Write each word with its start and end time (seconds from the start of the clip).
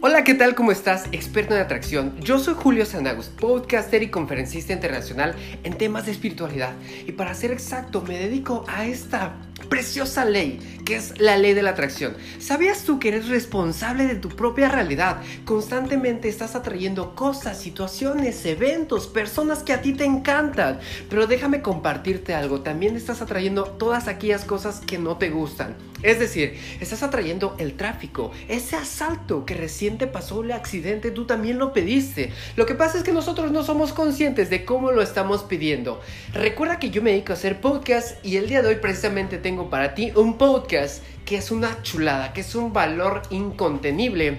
Hola, 0.00 0.22
¿qué 0.22 0.34
tal? 0.34 0.54
¿Cómo 0.54 0.70
estás? 0.70 1.06
Experto 1.10 1.56
en 1.56 1.60
atracción. 1.60 2.14
Yo 2.20 2.38
soy 2.38 2.54
Julio 2.54 2.86
Sanagus, 2.86 3.30
podcaster 3.30 4.00
y 4.04 4.10
conferencista 4.10 4.72
internacional 4.72 5.34
en 5.64 5.76
temas 5.76 6.06
de 6.06 6.12
espiritualidad. 6.12 6.70
Y 7.08 7.10
para 7.10 7.34
ser 7.34 7.50
exacto, 7.50 8.00
me 8.02 8.16
dedico 8.16 8.64
a 8.68 8.86
esta 8.86 9.34
preciosa 9.68 10.24
ley, 10.24 10.60
que 10.88 10.96
es 10.96 11.20
la 11.20 11.36
ley 11.36 11.52
de 11.52 11.60
la 11.60 11.72
atracción. 11.72 12.16
¿Sabías 12.38 12.84
tú 12.84 12.98
que 12.98 13.08
eres 13.08 13.28
responsable 13.28 14.06
de 14.06 14.14
tu 14.14 14.30
propia 14.30 14.70
realidad? 14.70 15.18
Constantemente 15.44 16.30
estás 16.30 16.56
atrayendo 16.56 17.14
cosas, 17.14 17.60
situaciones, 17.60 18.46
eventos, 18.46 19.06
personas 19.06 19.62
que 19.62 19.74
a 19.74 19.82
ti 19.82 19.92
te 19.92 20.06
encantan. 20.06 20.80
Pero 21.10 21.26
déjame 21.26 21.60
compartirte 21.60 22.34
algo, 22.34 22.62
también 22.62 22.96
estás 22.96 23.20
atrayendo 23.20 23.64
todas 23.64 24.08
aquellas 24.08 24.46
cosas 24.46 24.80
que 24.80 24.96
no 24.96 25.18
te 25.18 25.28
gustan. 25.28 25.76
Es 26.02 26.20
decir, 26.20 26.56
estás 26.80 27.02
atrayendo 27.02 27.56
el 27.58 27.74
tráfico, 27.74 28.30
ese 28.48 28.76
asalto 28.76 29.44
que 29.44 29.54
recién 29.54 29.98
pasó 30.12 30.42
el 30.42 30.52
accidente, 30.52 31.10
tú 31.10 31.26
también 31.26 31.58
lo 31.58 31.72
pediste. 31.72 32.30
Lo 32.54 32.66
que 32.66 32.76
pasa 32.76 32.98
es 32.98 33.04
que 33.04 33.12
nosotros 33.12 33.50
no 33.50 33.64
somos 33.64 33.92
conscientes 33.92 34.48
de 34.48 34.64
cómo 34.64 34.92
lo 34.92 35.02
estamos 35.02 35.42
pidiendo. 35.42 36.00
Recuerda 36.32 36.78
que 36.78 36.90
yo 36.90 37.02
me 37.02 37.10
dedico 37.10 37.32
a 37.32 37.36
hacer 37.36 37.60
podcast 37.60 38.24
y 38.24 38.36
el 38.36 38.48
día 38.48 38.62
de 38.62 38.68
hoy 38.68 38.76
precisamente 38.76 39.38
tengo 39.38 39.70
para 39.70 39.96
ti 39.96 40.12
un 40.14 40.38
podcast 40.38 40.77
que 41.24 41.36
es 41.36 41.50
una 41.50 41.82
chulada, 41.82 42.32
que 42.32 42.40
es 42.40 42.54
un 42.54 42.72
valor 42.72 43.22
incontenible 43.30 44.38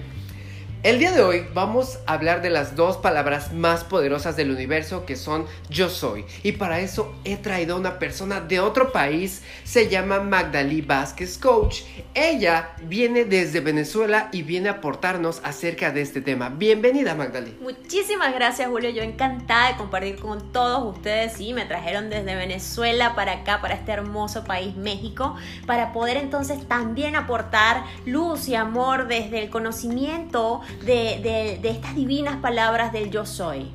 el 0.82 0.98
día 0.98 1.12
de 1.12 1.20
hoy 1.20 1.46
vamos 1.52 1.98
a 2.06 2.14
hablar 2.14 2.40
de 2.40 2.48
las 2.48 2.74
dos 2.74 2.96
palabras 2.96 3.52
más 3.52 3.84
poderosas 3.84 4.34
del 4.36 4.50
universo 4.50 5.04
que 5.04 5.14
son 5.14 5.44
yo 5.68 5.90
soy. 5.90 6.24
Y 6.42 6.52
para 6.52 6.80
eso 6.80 7.14
he 7.24 7.36
traído 7.36 7.76
a 7.76 7.78
una 7.78 7.98
persona 7.98 8.40
de 8.40 8.60
otro 8.60 8.90
país, 8.90 9.42
se 9.64 9.90
llama 9.90 10.20
Magdalí 10.20 10.80
Vázquez 10.80 11.36
Coach. 11.36 11.82
Ella 12.14 12.70
viene 12.84 13.26
desde 13.26 13.60
Venezuela 13.60 14.30
y 14.32 14.42
viene 14.42 14.70
a 14.70 14.72
aportarnos 14.72 15.42
acerca 15.44 15.92
de 15.92 16.00
este 16.00 16.22
tema. 16.22 16.48
Bienvenida 16.48 17.14
Magdalí. 17.14 17.58
Muchísimas 17.60 18.32
gracias 18.32 18.66
Julio, 18.68 18.88
yo 18.88 19.02
encantada 19.02 19.72
de 19.72 19.76
compartir 19.76 20.16
con 20.16 20.50
todos 20.50 20.96
ustedes. 20.96 21.34
Sí, 21.34 21.52
me 21.52 21.66
trajeron 21.66 22.08
desde 22.08 22.34
Venezuela 22.34 23.14
para 23.14 23.32
acá, 23.32 23.60
para 23.60 23.74
este 23.74 23.92
hermoso 23.92 24.44
país 24.44 24.74
México, 24.76 25.36
para 25.66 25.92
poder 25.92 26.16
entonces 26.16 26.66
también 26.66 27.16
aportar 27.16 27.84
luz 28.06 28.48
y 28.48 28.54
amor 28.54 29.08
desde 29.08 29.42
el 29.42 29.50
conocimiento 29.50 30.62
de, 30.84 31.60
estas 31.62 31.94
divinas 31.94 32.36
palabras 32.36 32.92
del 32.92 33.10
yo 33.10 33.26
soy. 33.26 33.70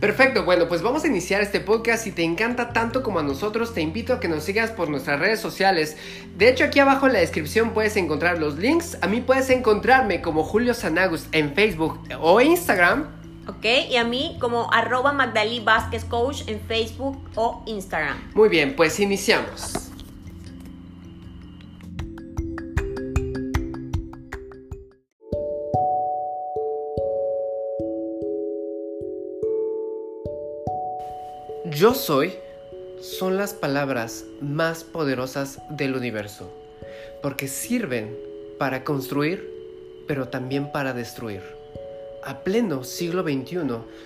Perfecto, 0.00 0.44
bueno, 0.44 0.68
pues 0.68 0.80
vamos 0.80 1.02
a 1.02 1.08
iniciar 1.08 1.42
este 1.42 1.58
podcast. 1.58 2.04
Si 2.04 2.12
te 2.12 2.22
encanta 2.22 2.72
tanto 2.72 3.02
como 3.02 3.18
a 3.18 3.22
nosotros, 3.24 3.74
te 3.74 3.80
invito 3.80 4.12
a 4.12 4.20
que 4.20 4.28
nos 4.28 4.44
sigas 4.44 4.70
por 4.70 4.88
nuestras 4.88 5.18
redes 5.18 5.40
sociales. 5.40 5.96
De 6.36 6.48
hecho, 6.48 6.64
aquí 6.64 6.78
abajo 6.78 7.08
en 7.08 7.14
la 7.14 7.18
descripción 7.18 7.70
puedes 7.70 7.96
encontrar 7.96 8.38
los 8.38 8.58
links. 8.58 8.96
A 9.02 9.08
mí 9.08 9.20
puedes 9.20 9.50
encontrarme 9.50 10.20
como 10.20 10.44
Julio 10.44 10.72
Sanagus 10.72 11.26
en 11.32 11.52
Facebook 11.54 11.98
o 12.20 12.40
Instagram. 12.40 13.08
Ok, 13.48 13.64
y 13.90 13.96
a 13.96 14.04
mí 14.04 14.36
como 14.40 14.72
arroba 14.72 15.12
Magdalí 15.12 15.60
Vázquez 15.60 16.04
Coach 16.04 16.42
en 16.46 16.60
Facebook 16.60 17.18
o 17.34 17.62
Instagram. 17.66 18.18
Muy 18.34 18.50
bien, 18.50 18.76
pues 18.76 19.00
iniciamos. 19.00 19.87
Yo 31.78 31.94
soy 31.94 32.32
son 33.00 33.36
las 33.36 33.54
palabras 33.54 34.24
más 34.40 34.82
poderosas 34.82 35.60
del 35.70 35.94
universo, 35.94 36.50
porque 37.22 37.46
sirven 37.46 38.16
para 38.58 38.82
construir, 38.82 39.48
pero 40.08 40.26
también 40.26 40.72
para 40.72 40.92
destruir. 40.92 41.40
A 42.24 42.40
pleno 42.40 42.82
siglo 42.82 43.22
XXI 43.22 43.60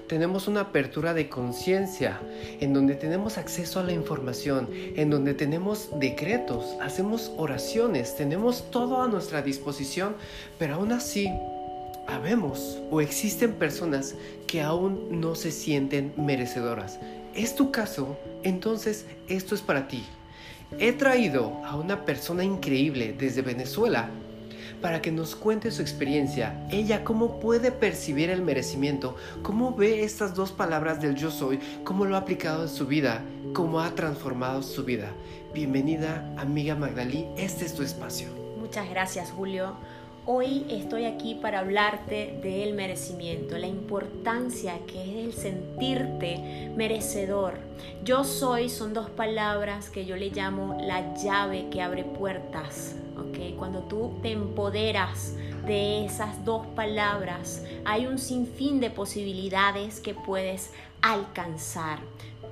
tenemos 0.06 0.48
una 0.48 0.60
apertura 0.60 1.14
de 1.14 1.30
conciencia 1.30 2.20
en 2.60 2.74
donde 2.74 2.94
tenemos 2.94 3.38
acceso 3.38 3.80
a 3.80 3.84
la 3.84 3.92
información, 3.92 4.68
en 4.70 5.08
donde 5.08 5.32
tenemos 5.32 5.98
decretos, 5.98 6.76
hacemos 6.82 7.32
oraciones, 7.38 8.14
tenemos 8.16 8.70
todo 8.70 9.00
a 9.00 9.08
nuestra 9.08 9.40
disposición, 9.40 10.14
pero 10.58 10.74
aún 10.74 10.92
así 10.92 11.26
habemos 12.06 12.82
o 12.90 13.00
existen 13.00 13.54
personas 13.54 14.14
que 14.46 14.60
aún 14.60 15.22
no 15.22 15.34
se 15.34 15.50
sienten 15.50 16.12
merecedoras 16.18 16.98
es 17.34 17.54
tu 17.54 17.70
caso, 17.70 18.16
entonces 18.42 19.06
esto 19.28 19.54
es 19.54 19.62
para 19.62 19.88
ti. 19.88 20.04
He 20.78 20.92
traído 20.92 21.60
a 21.64 21.76
una 21.76 22.04
persona 22.04 22.44
increíble 22.44 23.14
desde 23.18 23.42
Venezuela 23.42 24.10
para 24.80 25.00
que 25.00 25.12
nos 25.12 25.36
cuente 25.36 25.70
su 25.70 25.80
experiencia, 25.80 26.66
ella 26.70 27.04
cómo 27.04 27.38
puede 27.38 27.70
percibir 27.70 28.30
el 28.30 28.42
merecimiento, 28.42 29.16
cómo 29.42 29.74
ve 29.74 30.02
estas 30.02 30.34
dos 30.34 30.50
palabras 30.50 31.00
del 31.00 31.14
yo 31.14 31.30
soy, 31.30 31.60
cómo 31.84 32.04
lo 32.04 32.16
ha 32.16 32.20
aplicado 32.20 32.62
en 32.64 32.68
su 32.68 32.86
vida, 32.86 33.22
cómo 33.54 33.80
ha 33.80 33.94
transformado 33.94 34.62
su 34.62 34.84
vida. 34.84 35.12
Bienvenida, 35.54 36.34
amiga 36.36 36.74
Magdalí, 36.74 37.28
este 37.36 37.64
es 37.64 37.74
tu 37.74 37.82
espacio. 37.82 38.28
Muchas 38.58 38.90
gracias, 38.90 39.30
Julio. 39.30 39.76
Hoy 40.24 40.64
estoy 40.68 41.06
aquí 41.06 41.34
para 41.34 41.58
hablarte 41.58 42.38
del 42.44 42.74
merecimiento, 42.74 43.58
la 43.58 43.66
importancia 43.66 44.78
que 44.86 45.02
es 45.02 45.26
el 45.26 45.32
sentirte 45.32 46.70
merecedor. 46.76 47.54
Yo 48.04 48.22
soy 48.22 48.68
son 48.68 48.94
dos 48.94 49.10
palabras 49.10 49.90
que 49.90 50.06
yo 50.06 50.14
le 50.14 50.30
llamo 50.30 50.78
la 50.80 51.16
llave 51.16 51.66
que 51.70 51.82
abre 51.82 52.04
puertas. 52.04 52.94
¿okay? 53.18 53.56
Cuando 53.58 53.80
tú 53.80 54.12
te 54.22 54.30
empoderas 54.30 55.34
de 55.66 56.04
esas 56.04 56.44
dos 56.44 56.68
palabras, 56.68 57.64
hay 57.84 58.06
un 58.06 58.20
sinfín 58.20 58.78
de 58.78 58.90
posibilidades 58.90 59.98
que 59.98 60.14
puedes 60.14 60.70
alcanzar. 61.00 61.98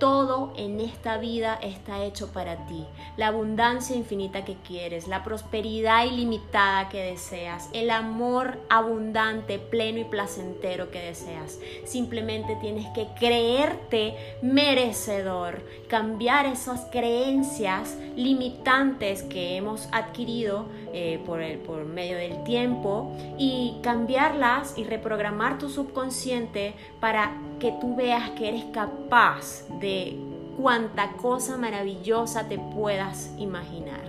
Todo 0.00 0.54
en 0.56 0.80
esta 0.80 1.18
vida 1.18 1.58
está 1.62 2.02
hecho 2.02 2.32
para 2.32 2.64
ti. 2.64 2.86
La 3.18 3.26
abundancia 3.26 3.94
infinita 3.94 4.46
que 4.46 4.56
quieres, 4.66 5.06
la 5.06 5.22
prosperidad 5.22 6.06
ilimitada 6.06 6.88
que 6.88 7.02
deseas, 7.02 7.68
el 7.74 7.90
amor 7.90 8.58
abundante, 8.70 9.58
pleno 9.58 9.98
y 9.98 10.04
placentero 10.04 10.90
que 10.90 11.02
deseas. 11.02 11.58
Simplemente 11.84 12.56
tienes 12.62 12.86
que 12.94 13.08
creerte 13.18 14.14
merecedor, 14.40 15.60
cambiar 15.86 16.46
esas 16.46 16.86
creencias 16.86 17.98
limitantes 18.16 19.22
que 19.22 19.58
hemos 19.58 19.86
adquirido 19.92 20.64
eh, 20.94 21.22
por, 21.26 21.42
el, 21.42 21.58
por 21.58 21.84
medio 21.84 22.16
del 22.16 22.42
tiempo 22.44 23.14
y 23.36 23.76
cambiarlas 23.82 24.78
y 24.78 24.84
reprogramar 24.84 25.58
tu 25.58 25.68
subconsciente 25.68 26.72
para 27.00 27.34
que 27.60 27.72
tú 27.80 27.94
veas 27.94 28.30
que 28.30 28.48
eres 28.48 28.64
capaz 28.72 29.68
de 29.80 30.16
cuanta 30.56 31.12
cosa 31.12 31.56
maravillosa 31.56 32.48
te 32.48 32.58
puedas 32.58 33.30
imaginar. 33.38 34.00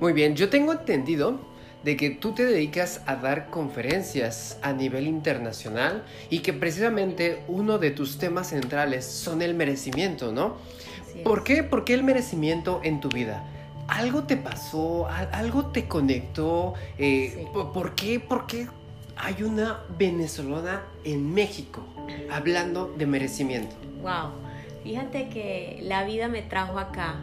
Muy 0.00 0.12
bien, 0.12 0.34
yo 0.34 0.50
tengo 0.50 0.72
entendido 0.72 1.38
de 1.84 1.96
que 1.96 2.10
tú 2.10 2.32
te 2.32 2.44
dedicas 2.44 3.02
a 3.06 3.16
dar 3.16 3.50
conferencias 3.50 4.58
a 4.62 4.72
nivel 4.72 5.06
internacional 5.06 6.04
y 6.30 6.40
que 6.40 6.52
precisamente 6.52 7.42
uno 7.46 7.78
de 7.78 7.90
tus 7.90 8.18
temas 8.18 8.48
centrales 8.48 9.04
son 9.04 9.40
el 9.40 9.54
merecimiento, 9.54 10.32
¿no? 10.32 10.56
¿Por 11.22 11.44
qué? 11.44 11.62
¿Por 11.62 11.84
qué 11.84 11.94
el 11.94 12.02
merecimiento 12.02 12.80
en 12.82 13.00
tu 13.00 13.08
vida? 13.08 13.44
¿Algo 13.86 14.24
te 14.24 14.36
pasó? 14.36 15.06
¿Algo 15.06 15.66
te 15.66 15.86
conectó? 15.86 16.74
Eh, 16.98 17.46
¿Por 17.52 17.94
qué? 17.94 18.18
¿Por 18.18 18.46
qué 18.46 18.66
hay 19.16 19.42
una 19.42 19.80
venezolana 19.96 20.82
en 21.04 21.32
México 21.32 21.93
hablando 22.30 22.92
de 22.96 23.06
merecimiento. 23.06 23.74
Wow, 24.02 24.32
fíjate 24.82 25.28
que 25.28 25.78
la 25.82 26.04
vida 26.04 26.28
me 26.28 26.42
trajo 26.42 26.78
acá 26.78 27.16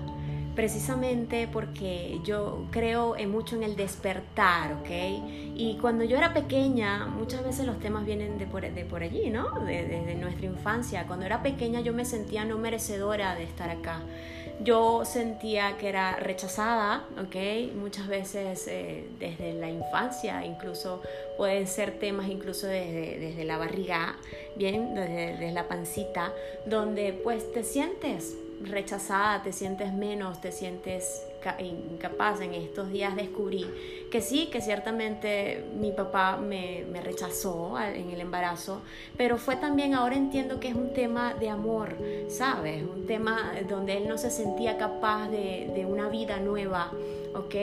precisamente 0.55 1.47
porque 1.51 2.19
yo 2.23 2.65
creo 2.71 3.15
mucho 3.27 3.55
en 3.55 3.63
el 3.63 3.75
despertar, 3.75 4.73
¿ok? 4.73 4.89
Y 5.55 5.77
cuando 5.79 6.03
yo 6.03 6.17
era 6.17 6.33
pequeña, 6.33 7.05
muchas 7.05 7.43
veces 7.43 7.65
los 7.65 7.79
temas 7.79 8.05
vienen 8.05 8.37
de 8.37 8.47
por, 8.47 8.61
de 8.61 8.85
por 8.85 9.03
allí, 9.03 9.29
¿no? 9.29 9.59
Desde 9.65 10.15
nuestra 10.15 10.45
infancia. 10.45 11.05
Cuando 11.07 11.25
era 11.25 11.41
pequeña 11.41 11.79
yo 11.81 11.93
me 11.93 12.05
sentía 12.05 12.45
no 12.45 12.57
merecedora 12.57 13.35
de 13.35 13.43
estar 13.43 13.69
acá 13.69 14.01
yo 14.63 15.05
sentía 15.05 15.77
que 15.77 15.89
era 15.89 16.15
rechazada, 16.17 17.05
¿ok? 17.19 17.73
Muchas 17.75 18.07
veces 18.07 18.67
eh, 18.67 19.07
desde 19.19 19.53
la 19.53 19.69
infancia, 19.69 20.45
incluso 20.45 21.01
pueden 21.37 21.67
ser 21.67 21.99
temas 21.99 22.29
incluso 22.29 22.67
desde, 22.67 23.19
desde 23.19 23.43
la 23.43 23.57
barriga, 23.57 24.17
bien, 24.55 24.93
desde, 24.93 25.31
desde, 25.31 25.51
la 25.51 25.67
pancita, 25.67 26.33
donde 26.65 27.13
pues 27.13 27.51
te 27.53 27.63
sientes 27.63 28.35
rechazada, 28.63 29.41
te 29.43 29.51
sientes 29.51 29.93
menos, 29.93 30.41
te 30.41 30.51
sientes 30.51 31.23
incapaz. 31.59 32.41
En 32.41 32.53
estos 32.53 32.91
días 32.91 33.15
descubrí 33.15 33.65
que 34.09 34.21
sí, 34.21 34.47
que 34.51 34.61
ciertamente 34.61 35.63
mi 35.79 35.91
papá 35.91 36.37
me, 36.37 36.85
rechazó 37.03 37.79
en 37.79 38.11
el 38.11 38.21
embarazo, 38.21 38.81
pero 39.17 39.37
fue 39.37 39.55
también, 39.55 39.93
ahora 39.93 40.15
entiendo 40.15 40.59
que 40.59 40.69
es 40.69 40.75
un 40.75 40.93
tema 40.93 41.33
de 41.33 41.49
amor, 41.49 41.95
¿sabes? 42.29 42.83
Un 42.83 43.05
tema 43.05 43.53
donde 43.67 43.97
él 43.97 44.07
no 44.07 44.17
se 44.17 44.29
sentía 44.29 44.77
capaz 44.77 45.29
de, 45.29 45.85
una 45.87 46.09
vida 46.09 46.37
nueva. 46.39 46.91
¿ok? 47.33 47.55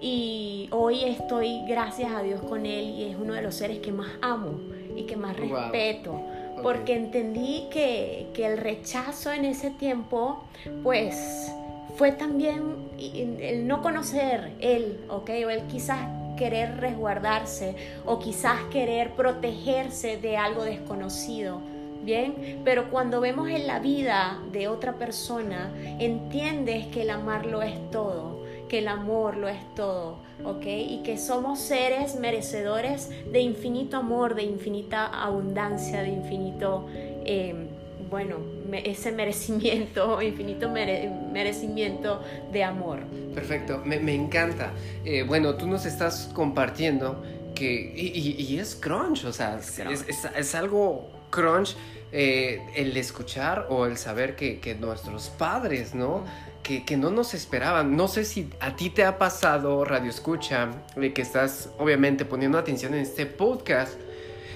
Y 0.00 0.68
hoy 0.72 1.04
estoy, 1.04 1.62
gracias 1.66 2.12
a 2.12 2.22
Dios, 2.22 2.40
con 2.40 2.66
Él 2.66 2.90
y 2.90 3.04
es 3.04 3.16
uno 3.16 3.34
de 3.34 3.42
los 3.42 3.54
seres 3.54 3.78
que 3.78 3.92
más 3.92 4.10
amo 4.20 4.58
y 4.96 5.04
que 5.04 5.16
más 5.16 5.36
respeto 5.36 6.20
porque 6.62 6.94
entendí 6.94 7.68
que, 7.70 8.28
el 8.34 8.58
rechazo 8.58 9.32
en 9.32 9.44
ese 9.44 9.70
tiempo, 9.70 10.44
pues 10.82 11.52
fue 11.96 12.12
también 12.12 12.90
el 12.98 13.66
no 13.66 13.82
conocer 13.82 14.52
él, 14.60 15.00
¿ok? 15.08 15.30
O 15.46 15.50
él 15.50 15.62
quizás 15.70 15.98
querer 16.36 16.78
resguardarse 16.78 17.76
o 18.06 18.18
quizás 18.18 18.60
querer 18.70 19.12
protegerse 19.12 20.16
de 20.16 20.36
algo 20.36 20.64
desconocido. 20.64 21.60
Bien, 22.02 22.60
pero 22.64 22.90
cuando 22.90 23.20
vemos 23.20 23.48
en 23.48 23.68
la 23.68 23.78
vida 23.78 24.40
de 24.50 24.66
otra 24.66 24.94
persona, 24.94 25.70
entiendes 26.00 26.86
que 26.86 27.02
el 27.02 27.10
amarlo 27.10 27.62
es 27.62 27.90
todo 27.92 28.42
que 28.72 28.78
el 28.78 28.88
amor 28.88 29.36
lo 29.36 29.48
es 29.48 29.74
todo, 29.74 30.16
¿ok? 30.46 30.64
Y 30.64 31.02
que 31.04 31.18
somos 31.18 31.58
seres 31.58 32.18
merecedores 32.18 33.10
de 33.30 33.40
infinito 33.40 33.98
amor, 33.98 34.34
de 34.34 34.44
infinita 34.44 35.08
abundancia, 35.08 36.00
de 36.00 36.08
infinito, 36.08 36.86
em, 37.26 37.68
bueno, 38.12 38.36
ese 38.84 39.10
merecimiento, 39.10 40.20
infinito 40.22 40.68
merecimiento 40.68 42.22
de 42.52 42.62
amor. 42.62 43.00
Perfecto, 43.34 43.80
me, 43.84 43.96
encanta. 44.14 44.72
Eh, 45.04 45.24
bueno, 45.26 45.54
tú 45.54 45.66
nos 45.66 45.86
estás 45.86 46.30
compartiendo 46.34 47.24
que, 47.54 47.92
y, 47.96 48.58
es 48.58 48.74
crunch, 48.76 49.24
o 49.24 49.32
sea, 49.32 49.58
es, 49.58 50.54
algo 50.54 51.10
crunch 51.30 51.74
eh, 52.12 52.60
el 52.76 52.94
escuchar 52.98 53.66
o 53.70 53.86
el 53.86 53.96
saber 53.96 54.36
que, 54.36 54.60
que 54.60 54.74
nuestros 54.74 55.30
padres, 55.30 55.94
¿no? 55.94 56.24
que, 56.62 56.96
no 56.98 57.10
nos 57.10 57.32
esperaban. 57.32 57.96
No 57.96 58.08
sé 58.08 58.24
si 58.26 58.50
a 58.60 58.76
ti 58.76 58.90
te 58.90 59.04
ha 59.04 59.18
pasado, 59.18 59.84
Radio 59.86 60.10
Escucha, 60.10 60.70
de 60.96 61.12
que 61.12 61.22
estás 61.22 61.70
obviamente 61.78 62.26
poniendo 62.26 62.58
atención 62.58 62.92
en 62.94 63.00
este 63.00 63.24
podcast. 63.24 63.94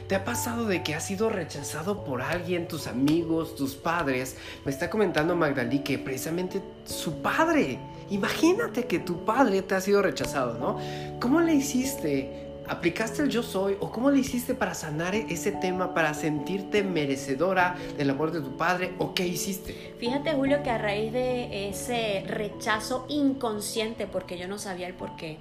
¿Te 0.09 0.15
ha 0.15 0.25
pasado 0.25 0.67
de 0.67 0.85
que 0.85 0.95
has 0.95 1.05
sido 1.05 1.31
rechazado 1.31 2.05
por 2.05 2.23
alguien, 2.23 2.69
tus 2.69 2.87
amigos, 2.87 3.57
tus 3.57 3.75
padres? 3.75 4.37
Me 4.65 4.71
está 4.71 4.89
comentando 4.89 5.35
Magdalí 5.35 5.81
que 5.81 5.99
precisamente 5.99 6.63
su 6.85 7.23
padre. 7.23 7.81
Imagínate 8.11 8.87
que 8.87 9.01
tu 9.01 9.25
padre 9.25 9.63
te 9.63 9.75
ha 9.75 9.81
sido 9.81 10.03
rechazado, 10.03 10.59
¿no? 10.59 10.79
¿Cómo 11.19 11.41
le 11.41 11.55
hiciste? 11.55 12.47
¿Aplicaste 12.69 13.23
el 13.23 13.31
yo 13.31 13.43
soy 13.43 13.77
o 13.81 13.91
cómo 13.91 14.13
le 14.13 14.19
hiciste 14.19 14.55
para 14.55 14.75
sanar 14.75 15.15
ese 15.15 15.51
tema, 15.51 15.93
para 15.93 16.15
sentirte 16.15 16.85
merecedora 16.85 17.77
del 17.97 18.11
amor 18.11 18.31
de 18.31 18.41
tu 18.41 18.57
padre 18.57 18.93
o 18.99 19.13
qué 19.13 19.27
hiciste? 19.27 19.95
Fíjate 19.99 20.33
Julio 20.33 20.63
que 20.63 20.71
a 20.71 20.79
raíz 20.79 21.13
de 21.13 21.69
ese 21.69 22.25
rechazo 22.27 23.07
inconsciente, 23.09 24.07
porque 24.07 24.39
yo 24.39 24.47
no 24.47 24.59
sabía 24.59 24.87
el 24.89 24.95
por 24.95 25.15
qué, 25.17 25.39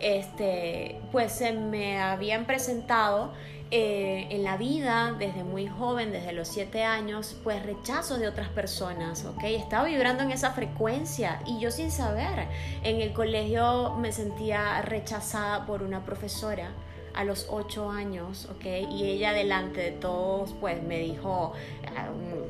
este, 0.00 1.00
pues 1.12 1.32
se 1.32 1.52
me 1.52 1.98
habían 1.98 2.44
presentado 2.44 3.32
eh, 3.72 4.28
en 4.30 4.44
la 4.44 4.56
vida, 4.56 5.16
desde 5.18 5.42
muy 5.42 5.66
joven, 5.66 6.12
desde 6.12 6.32
los 6.32 6.46
siete 6.46 6.84
años, 6.84 7.36
pues 7.42 7.64
rechazo 7.64 8.16
de 8.16 8.28
otras 8.28 8.48
personas, 8.48 9.24
¿ok? 9.24 9.42
Estaba 9.42 9.86
vibrando 9.86 10.22
en 10.22 10.30
esa 10.30 10.52
frecuencia 10.52 11.40
y 11.46 11.58
yo 11.58 11.72
sin 11.72 11.90
saber, 11.90 12.46
en 12.84 13.00
el 13.00 13.12
colegio 13.12 13.96
me 13.96 14.12
sentía 14.12 14.80
rechazada 14.82 15.66
por 15.66 15.82
una 15.82 16.04
profesora 16.04 16.70
a 17.16 17.24
los 17.24 17.48
ocho 17.50 17.90
años, 17.90 18.46
¿ok? 18.54 18.66
Y 18.92 19.04
ella 19.04 19.32
delante 19.32 19.80
de 19.80 19.90
todos, 19.90 20.54
pues 20.60 20.80
me 20.82 21.00
dijo 21.00 21.54
ah, 21.96 22.08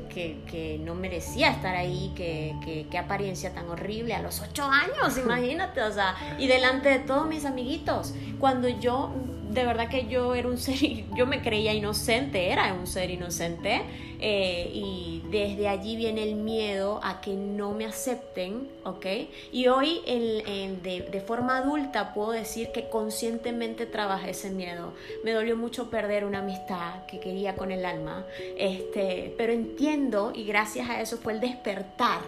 que, 0.09 0.43
que 0.45 0.77
no 0.77 0.93
merecía 0.93 1.49
estar 1.49 1.75
ahí, 1.75 2.13
que, 2.15 2.85
que, 2.91 2.97
apariencia 2.97 3.53
tan 3.53 3.69
horrible 3.69 4.13
a 4.13 4.21
los 4.21 4.41
ocho 4.41 4.65
años, 4.65 5.17
imagínate, 5.23 5.81
o 5.81 5.91
sea, 5.91 6.15
y 6.37 6.47
delante 6.47 6.89
de 6.89 6.99
todos 6.99 7.25
mis 7.27 7.45
amiguitos, 7.45 8.13
cuando 8.39 8.67
yo 8.67 9.11
de 9.57 9.65
verdad 9.65 9.89
que 9.89 10.07
yo 10.07 10.35
era 10.35 10.47
un 10.47 10.57
ser, 10.57 10.77
yo 11.15 11.25
me 11.25 11.41
creía 11.41 11.73
inocente, 11.73 12.49
era 12.51 12.73
un 12.73 12.87
ser 12.87 13.09
inocente, 13.09 13.81
eh, 14.19 14.71
y 14.73 15.23
desde 15.29 15.67
allí 15.67 15.95
viene 15.95 16.23
el 16.23 16.35
miedo 16.35 16.99
a 17.03 17.21
que 17.21 17.33
no 17.33 17.71
me 17.73 17.85
acepten, 17.85 18.67
¿ok? 18.83 19.05
Y 19.51 19.67
hoy 19.67 20.01
de, 20.05 21.07
de, 21.11 21.21
forma 21.21 21.57
adulta 21.57 22.13
puedo 22.13 22.31
decir 22.31 22.71
que 22.71 22.89
conscientemente 22.89 23.85
trabajé 23.85 24.31
ese 24.31 24.49
miedo. 24.49 24.93
Me 25.23 25.33
dolió 25.33 25.55
mucho 25.55 25.89
perder 25.89 26.25
una 26.25 26.39
amistad 26.39 27.05
que 27.05 27.19
quería 27.19 27.55
con 27.55 27.71
el 27.71 27.85
alma, 27.85 28.25
este, 28.57 29.33
pero 29.37 29.53
entiendo 29.53 30.31
y 30.33 30.45
gracias 30.45 30.89
a 30.89 31.01
eso 31.01 31.17
fue 31.17 31.33
el 31.33 31.39
despertar, 31.39 32.21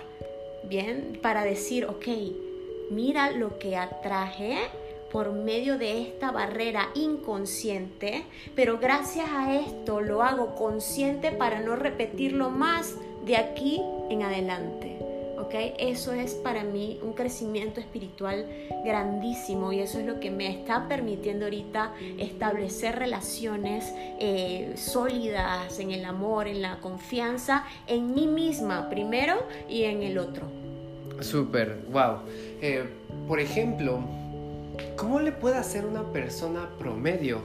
¿bien? 0.63 1.19
Para 1.21 1.43
decir, 1.43 1.85
ok, 1.85 2.07
mira 2.91 3.31
lo 3.31 3.57
que 3.57 3.77
atraje 3.77 4.57
por 5.11 5.31
medio 5.33 5.77
de 5.77 6.01
esta 6.01 6.31
barrera 6.31 6.89
inconsciente, 6.95 8.25
pero 8.55 8.77
gracias 8.79 9.27
a 9.29 9.55
esto 9.55 10.01
lo 10.01 10.23
hago 10.23 10.55
consciente 10.55 11.31
para 11.31 11.61
no 11.61 11.75
repetirlo 11.75 12.49
más 12.49 12.95
de 13.25 13.37
aquí 13.37 13.81
en 14.09 14.23
adelante. 14.23 14.99
Eso 15.51 16.13
es 16.13 16.35
para 16.35 16.63
mí 16.63 16.99
un 17.01 17.13
crecimiento 17.13 17.79
espiritual 17.79 18.45
grandísimo 18.85 19.73
y 19.73 19.79
eso 19.79 19.99
es 19.99 20.05
lo 20.05 20.19
que 20.19 20.29
me 20.29 20.47
está 20.47 20.87
permitiendo 20.87 21.45
ahorita 21.45 21.93
establecer 22.19 22.97
relaciones 22.99 23.91
eh, 24.19 24.73
sólidas 24.75 25.79
en 25.79 25.91
el 25.91 26.05
amor, 26.05 26.47
en 26.47 26.61
la 26.61 26.79
confianza, 26.81 27.65
en 27.87 28.13
mí 28.13 28.27
misma 28.27 28.89
primero 28.89 29.37
y 29.67 29.83
en 29.83 30.03
el 30.03 30.19
otro. 30.19 30.43
Súper, 31.19 31.79
wow. 31.91 32.19
Eh, 32.61 32.85
por 33.27 33.39
ejemplo, 33.39 34.01
¿Cómo 34.95 35.19
le 35.19 35.31
puede 35.31 35.57
hacer 35.57 35.85
una 35.85 36.03
persona 36.11 36.69
promedio 36.77 37.41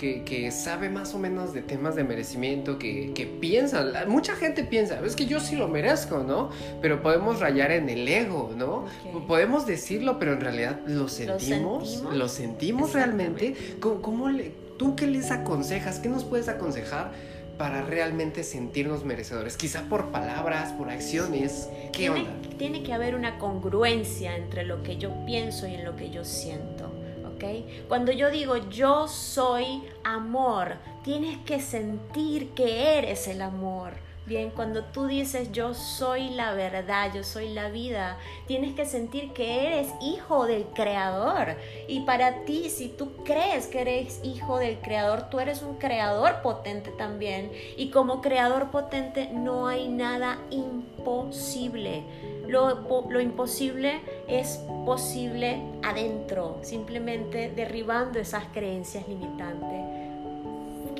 que, 0.00 0.50
sabe 0.50 0.88
más 0.88 1.14
o 1.14 1.18
menos 1.18 1.52
de 1.52 1.60
temas 1.60 1.94
de 1.94 2.04
merecimiento, 2.04 2.78
que, 2.78 3.38
piensa, 3.40 3.84
mucha 4.06 4.34
gente 4.34 4.64
piensa, 4.64 5.00
es 5.04 5.14
que 5.14 5.26
yo 5.26 5.40
sí 5.40 5.56
lo 5.56 5.68
merezco, 5.68 6.22
¿no? 6.22 6.50
Pero 6.80 7.02
podemos 7.02 7.40
rayar 7.40 7.70
en 7.70 7.88
el 7.88 8.08
ego, 8.08 8.52
¿no? 8.56 8.86
Podemos 9.26 9.66
decirlo, 9.66 10.18
pero 10.18 10.32
en 10.32 10.40
realidad 10.40 10.80
lo 10.86 11.08
sentimos, 11.08 12.02
lo 12.12 12.28
sentimos, 12.28 12.94
realmente. 12.94 13.54
¿Cómo, 13.80 14.30
le, 14.30 14.52
¿Tú 14.78 14.96
qué 14.96 15.06
les 15.06 15.30
aconsejas? 15.30 15.98
¿Qué 15.98 16.08
nos 16.08 16.24
puedes 16.24 16.48
aconsejar? 16.48 17.12
Para 17.60 17.82
realmente 17.82 18.42
sentirnos 18.42 19.04
merecedores? 19.04 19.58
Quizá 19.58 19.82
por 19.82 20.10
palabras, 20.10 20.72
por 20.72 20.88
acciones. 20.88 21.68
¿Qué 21.92 22.08
tiene, 22.08 22.20
onda? 22.20 22.32
Tiene 22.56 22.82
que 22.82 22.94
haber 22.94 23.14
una 23.14 23.38
congruencia 23.38 24.34
entre 24.34 24.64
lo 24.64 24.82
que 24.82 24.96
yo 24.96 25.26
pienso 25.26 25.66
y 25.66 25.74
en 25.74 25.84
lo 25.84 25.94
que 25.94 26.08
yo 26.08 26.24
siento. 26.24 26.90
¿ok? 27.34 27.44
Cuando 27.86 28.12
yo 28.12 28.30
digo 28.30 28.56
yo 28.70 29.08
soy 29.08 29.82
amor, 30.04 30.76
tienes 31.04 31.36
que 31.44 31.60
sentir 31.60 32.48
que 32.54 32.96
eres 32.96 33.28
el 33.28 33.42
amor. 33.42 33.92
Bien, 34.26 34.50
cuando 34.50 34.84
tú 34.84 35.06
dices 35.06 35.50
yo 35.50 35.74
soy 35.74 36.28
la 36.28 36.52
verdad, 36.52 37.10
yo 37.12 37.24
soy 37.24 37.48
la 37.48 37.68
vida, 37.68 38.18
tienes 38.46 38.74
que 38.74 38.84
sentir 38.84 39.32
que 39.32 39.66
eres 39.66 39.88
hijo 40.00 40.46
del 40.46 40.66
creador. 40.66 41.56
Y 41.88 42.00
para 42.00 42.44
ti, 42.44 42.70
si 42.70 42.88
tú 42.88 43.12
crees 43.24 43.66
que 43.66 43.80
eres 43.80 44.20
hijo 44.22 44.58
del 44.58 44.78
creador, 44.78 45.30
tú 45.30 45.40
eres 45.40 45.62
un 45.62 45.76
creador 45.76 46.42
potente 46.42 46.90
también. 46.90 47.50
Y 47.76 47.90
como 47.90 48.20
creador 48.20 48.70
potente 48.70 49.30
no 49.32 49.66
hay 49.66 49.88
nada 49.88 50.38
imposible. 50.50 52.04
Lo, 52.46 52.86
lo, 53.08 53.20
imposible 53.20 54.00
es 54.28 54.60
posible 54.84 55.62
adentro, 55.82 56.58
simplemente 56.62 57.50
derribando 57.50 58.18
esas 58.18 58.44
creencias 58.52 59.08
limitantes 59.08 59.89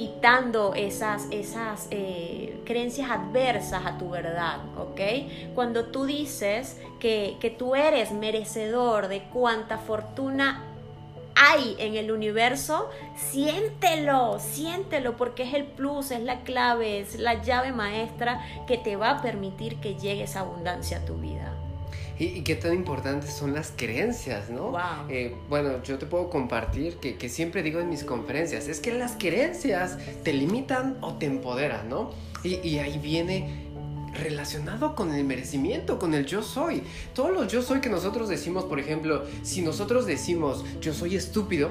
quitando 0.01 0.73
esas, 0.73 1.27
esas 1.31 1.87
eh, 1.91 2.59
creencias 2.65 3.11
adversas 3.11 3.85
a 3.85 3.99
tu 3.99 4.09
verdad, 4.09 4.61
¿ok? 4.79 4.99
Cuando 5.55 5.89
tú 5.89 6.07
dices 6.07 6.81
que, 6.99 7.37
que 7.39 7.51
tú 7.51 7.75
eres 7.75 8.11
merecedor 8.11 9.09
de 9.09 9.25
cuánta 9.25 9.77
fortuna 9.77 10.65
hay 11.35 11.77
en 11.79 11.97
el 11.97 12.13
universo, 12.13 12.89
siéntelo, 13.15 14.39
siéntelo, 14.41 15.19
porque 15.19 15.43
es 15.43 15.53
el 15.53 15.65
plus, 15.65 16.13
es 16.13 16.21
la 16.21 16.41
clave, 16.45 17.01
es 17.01 17.19
la 17.19 17.43
llave 17.43 17.71
maestra 17.71 18.41
que 18.67 18.79
te 18.79 18.97
va 18.97 19.11
a 19.11 19.21
permitir 19.21 19.81
que 19.81 19.97
llegue 19.97 20.23
esa 20.23 20.41
abundancia 20.41 20.97
a 20.97 21.05
tu 21.05 21.17
vida. 21.17 21.60
Y, 22.21 22.43
qué 22.43 22.55
tan 22.55 22.75
importantes 22.75 23.33
son 23.33 23.55
las 23.55 23.73
creencias, 23.75 24.51
¿no? 24.51 24.75
Eh, 25.09 25.35
bueno, 25.49 25.83
yo 25.83 25.97
te 25.97 26.05
puedo 26.05 26.29
compartir 26.29 26.99
que, 26.99 27.17
que, 27.17 27.31
siempre 27.31 27.63
digo 27.63 27.81
en 27.81 27.89
mis 27.89 28.05
conferencias, 28.05 28.69
es 28.69 28.79
que 28.79 28.93
las 28.93 29.13
creencias 29.13 29.97
te 30.23 30.35
limitan 30.35 30.99
o 31.01 31.15
te 31.15 31.25
empoderan, 31.25 31.89
¿no? 31.89 32.11
Y, 32.45 32.57
y 32.57 32.79
ahí 32.79 32.99
viene 32.99 33.71
relacionado 34.13 34.95
con 34.95 35.15
el 35.15 35.25
merecimiento, 35.25 35.99
con 35.99 36.13
el 36.13 36.27
yo 36.27 36.43
soy. 36.43 36.83
Todos 37.15 37.33
los 37.33 37.51
yo 37.51 37.63
soy 37.63 37.81
que 37.81 37.89
nosotros 37.89 38.29
decimos, 38.29 38.65
por 38.65 38.79
ejemplo, 38.79 39.25
si 39.43 39.63
nosotros 39.63 40.05
decimos 40.05 40.63
yo 40.83 40.93
soy 40.93 41.17
estúpido, 41.17 41.71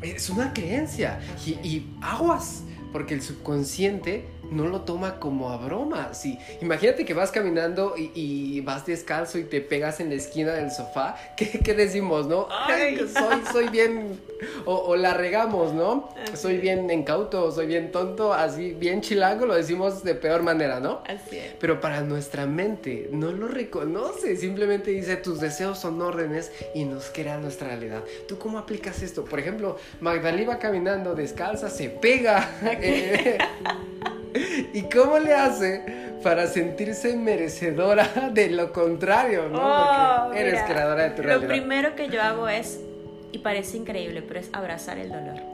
es 0.00 0.30
una 0.30 0.54
creencia 0.54 1.20
y, 1.44 1.50
y 1.66 1.94
aguas, 2.00 2.62
porque 2.92 3.12
el 3.12 3.20
subconsciente 3.20 4.24
no 4.52 4.68
lo 4.68 4.82
toma 4.82 5.18
como 5.18 5.50
a 5.50 5.56
broma. 5.56 6.14
Sí, 6.14 6.38
imagínate 6.60 7.04
que 7.04 7.14
vas 7.14 7.30
caminando 7.30 7.94
y, 7.96 8.60
vas 8.60 8.86
descalzo 8.86 9.38
y 9.38 9.44
te 9.44 9.60
pegas 9.60 10.00
en 10.00 10.10
la 10.10 10.14
esquina 10.16 10.52
del 10.52 10.70
sofá. 10.70 11.16
¿Qué, 11.36 11.74
decimos, 11.74 12.26
no? 12.26 12.48
Ay, 12.50 12.98
soy, 13.12 13.42
soy 13.50 13.68
bien. 13.68 14.20
O, 14.64 14.96
la 14.96 15.14
regamos, 15.14 15.72
¿no? 15.72 16.08
Soy 16.34 16.58
bien 16.58 16.90
incauto, 16.90 17.52
soy 17.52 17.66
bien 17.66 17.92
tonto, 17.92 18.32
así 18.32 18.72
bien 18.72 19.00
chilango, 19.00 19.46
lo 19.46 19.54
decimos 19.54 20.02
de 20.02 20.16
peor 20.16 20.42
manera, 20.42 20.80
¿no? 20.80 21.02
Así 21.06 21.38
es. 21.38 21.52
Pero 21.60 21.80
para 21.80 22.00
nuestra 22.02 22.46
mente 22.46 23.08
no 23.12 23.30
lo 23.30 23.46
reconoce, 23.46 24.36
simplemente 24.36 24.90
dice 24.90 25.16
tus 25.16 25.40
deseos 25.40 25.78
son 25.78 26.02
órdenes 26.02 26.50
y 26.74 26.84
nos 26.84 27.10
crea 27.10 27.38
nuestra 27.38 27.68
realidad. 27.68 28.02
¿Tú 28.26 28.38
cómo 28.38 28.58
aplicas 28.58 29.02
esto? 29.02 29.24
Por 29.24 29.38
ejemplo, 29.38 29.76
Magdalena 30.00 30.42
va 30.44 30.58
caminando 30.58 31.14
descalza, 31.14 31.70
se 31.70 31.88
pega. 31.88 32.48
¿Y 34.72 34.82
cómo 34.82 35.18
le 35.18 35.34
hace 35.34 36.12
para 36.22 36.46
sentirse 36.46 37.16
merecedora 37.16 38.08
de 38.32 38.50
lo 38.50 38.72
contrario, 38.72 39.48
¿no? 39.48 39.58
Oh, 39.60 40.32
eres 40.32 40.62
creadora 40.62 41.04
de 41.04 41.10
tu 41.10 41.22
realidad. 41.22 41.48
Lo 41.48 41.48
primero 41.48 41.94
que 41.94 42.08
yo 42.08 42.22
hago 42.22 42.48
es, 42.48 42.80
y 43.32 43.38
parece 43.38 43.76
increíble, 43.76 44.22
pero 44.22 44.40
es 44.40 44.48
abrazar 44.52 44.98
el 44.98 45.10
dolor. 45.10 45.52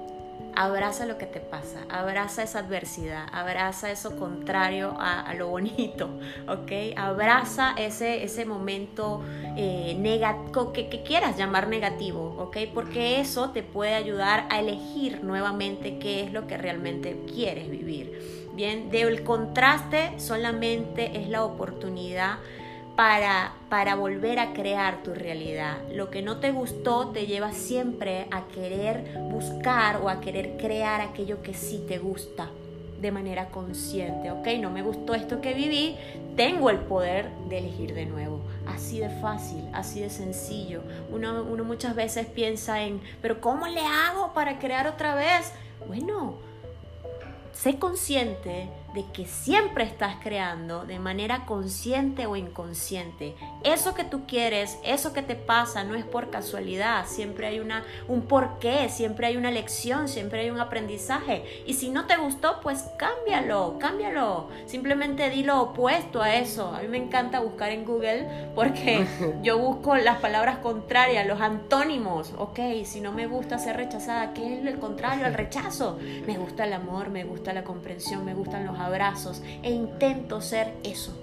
Abraza 0.55 1.07
lo 1.07 1.19
que 1.19 1.27
te 1.27 1.39
pasa, 1.39 1.85
abraza 1.89 2.43
esa 2.43 2.59
adversidad, 2.61 3.29
abraza 3.33 3.93
eso 3.93 4.17
contrario 4.17 4.97
a, 4.99 5.33
lo 5.35 5.47
bonito, 5.47 6.11
¿ok? 6.49 6.97
Abraza 6.97 7.75
ese, 7.79 8.25
ese 8.25 8.45
momento 8.45 9.23
eh, 9.57 9.97
negativo, 10.01 10.73
que, 10.73 10.89
que, 10.89 11.05
quieras 11.05 11.37
llamar 11.37 11.69
negativo, 11.69 12.35
¿ok? 12.39 12.57
Porque 12.75 13.21
eso 13.21 13.51
te 13.51 13.63
puede 13.63 13.95
ayudar 13.95 14.47
a 14.51 14.59
elegir 14.59 15.23
nuevamente 15.23 15.99
qué 15.99 16.25
es 16.25 16.33
lo 16.33 16.49
que 16.49 16.57
realmente 16.57 17.17
quieres 17.33 17.71
vivir. 17.71 18.38
Bien, 18.59 18.91
del 18.91 19.23
contraste 19.23 20.19
solamente 20.19 21.17
es 21.17 21.29
la 21.29 21.45
oportunidad 21.45 22.38
para, 22.97 23.53
para 23.69 23.95
volver 23.95 24.41
a 24.41 24.53
crear 24.53 25.05
tu 25.05 25.15
realidad. 25.15 25.77
Lo 25.93 26.11
que 26.11 26.23
no 26.23 26.38
te 26.38 26.50
gustó 26.50 27.11
te 27.11 27.27
lleva 27.27 27.53
siempre 27.53 28.27
a 28.33 28.49
querer 28.49 29.17
buscar 29.31 30.00
o 30.03 30.09
a 30.09 30.21
querer 30.21 30.57
crear 30.57 31.00
aquello 31.00 31.41
que 31.41 31.55
sí 31.55 31.85
te 31.87 31.99
gusta 31.99 32.50
de 33.00 33.12
manera 33.12 33.50
consciente, 33.50 34.33
¿ok? 34.33 34.49
No 34.59 34.71
me 34.71 34.83
gustó 34.83 35.15
esto 35.15 35.41
que 35.41 35.55
viví, 35.55 35.95
tengo 36.35 36.69
el 36.71 36.79
poder 36.79 37.31
de 37.49 37.59
elegir 37.59 37.95
de 37.95 38.07
nuevo. 38.07 38.41
Así 38.67 38.99
de 38.99 39.09
fácil, 39.21 39.62
así 39.73 40.00
de 40.00 40.11
sencillo. 40.11 40.83
Uno, 41.12 41.45
uno 41.45 41.62
muchas 41.62 41.95
veces 41.95 42.27
piensa 42.27 42.83
en, 42.83 43.00
pero 43.23 43.41
¿cómo 43.41 43.69
le 43.69 43.83
hago 43.83 44.35
para 44.35 44.59
crear 44.59 44.88
otra 44.88 45.15
vez? 45.15 45.53
Bueno, 45.87 46.48
sé 47.61 47.79
consciente 47.79 48.69
de 48.95 49.04
que 49.12 49.26
siempre 49.26 49.85
estás 49.85 50.16
creando 50.23 50.85
de 50.85 50.99
manera 50.99 51.45
consciente 51.45 52.26
o 52.26 52.37
inconsciente. 52.37 53.35
Eso 53.62 53.95
que 53.95 54.04
tú 54.04 54.26
quieres, 54.26 54.78
eso 54.85 55.12
que 55.12 55.23
te 55.23 55.35
pasa, 55.35 55.85
no 55.85 55.95
es 55.95 56.04
por 56.04 56.30
casualidad, 56.30 57.07
siempre 57.07 57.47
hay 57.49 57.61
una, 57.61 57.85
un 58.09 58.23
porqué, 58.23 58.88
siempre 58.88 59.26
hay 59.26 59.37
una 59.37 59.50
lección, 59.50 60.09
siempre 60.09 60.40
hay 60.40 60.50
un 60.50 60.61
aprendizaje. 60.61 61.62
Y 61.66 61.75
si 61.75 61.90
no 61.90 62.07
te 62.07 62.16
gustó, 62.16 62.61
pues 62.61 62.85
cámbialo, 62.99 63.76
cámbialo. 63.78 64.49
Simplemente 64.66 65.28
di 65.30 65.42
lo 65.42 65.61
opuesto 65.61 66.23
a 66.23 66.35
eso. 66.37 66.75
A 66.75 66.80
mí 66.80 66.88
me 66.88 66.99
encanta 66.99 67.40
buscar 67.40 67.71
en 67.71 67.85
Google 67.85 68.50
porque 68.54 69.07
yo 69.42 69.59
busco 69.59 69.97
las 69.97 70.18
palabras 70.18 70.59
contrarias, 70.59 71.26
los 71.26 71.40
antónimos. 71.40 72.33
Ok, 72.38 72.59
si 72.85 73.00
no 73.00 73.12
me 73.12 73.26
gusta 73.26 73.59
ser 73.59 73.76
rechazada, 73.76 74.33
¿qué 74.33 74.59
es 74.59 74.66
el 74.66 74.78
contrario 74.78 75.26
al 75.26 75.35
rechazo? 75.35 75.99
Me 76.26 76.38
gusta 76.38 76.64
el 76.64 76.73
amor, 76.73 77.11
me 77.11 77.25
gusta 77.25 77.52
la 77.52 77.64
comprensión, 77.64 78.25
me 78.25 78.35
gustan 78.35 78.66
los 78.66 78.78
abrazos 78.79 79.43
e 79.63 79.71
intento 79.71 80.41
ser 80.41 80.73
eso. 80.83 81.17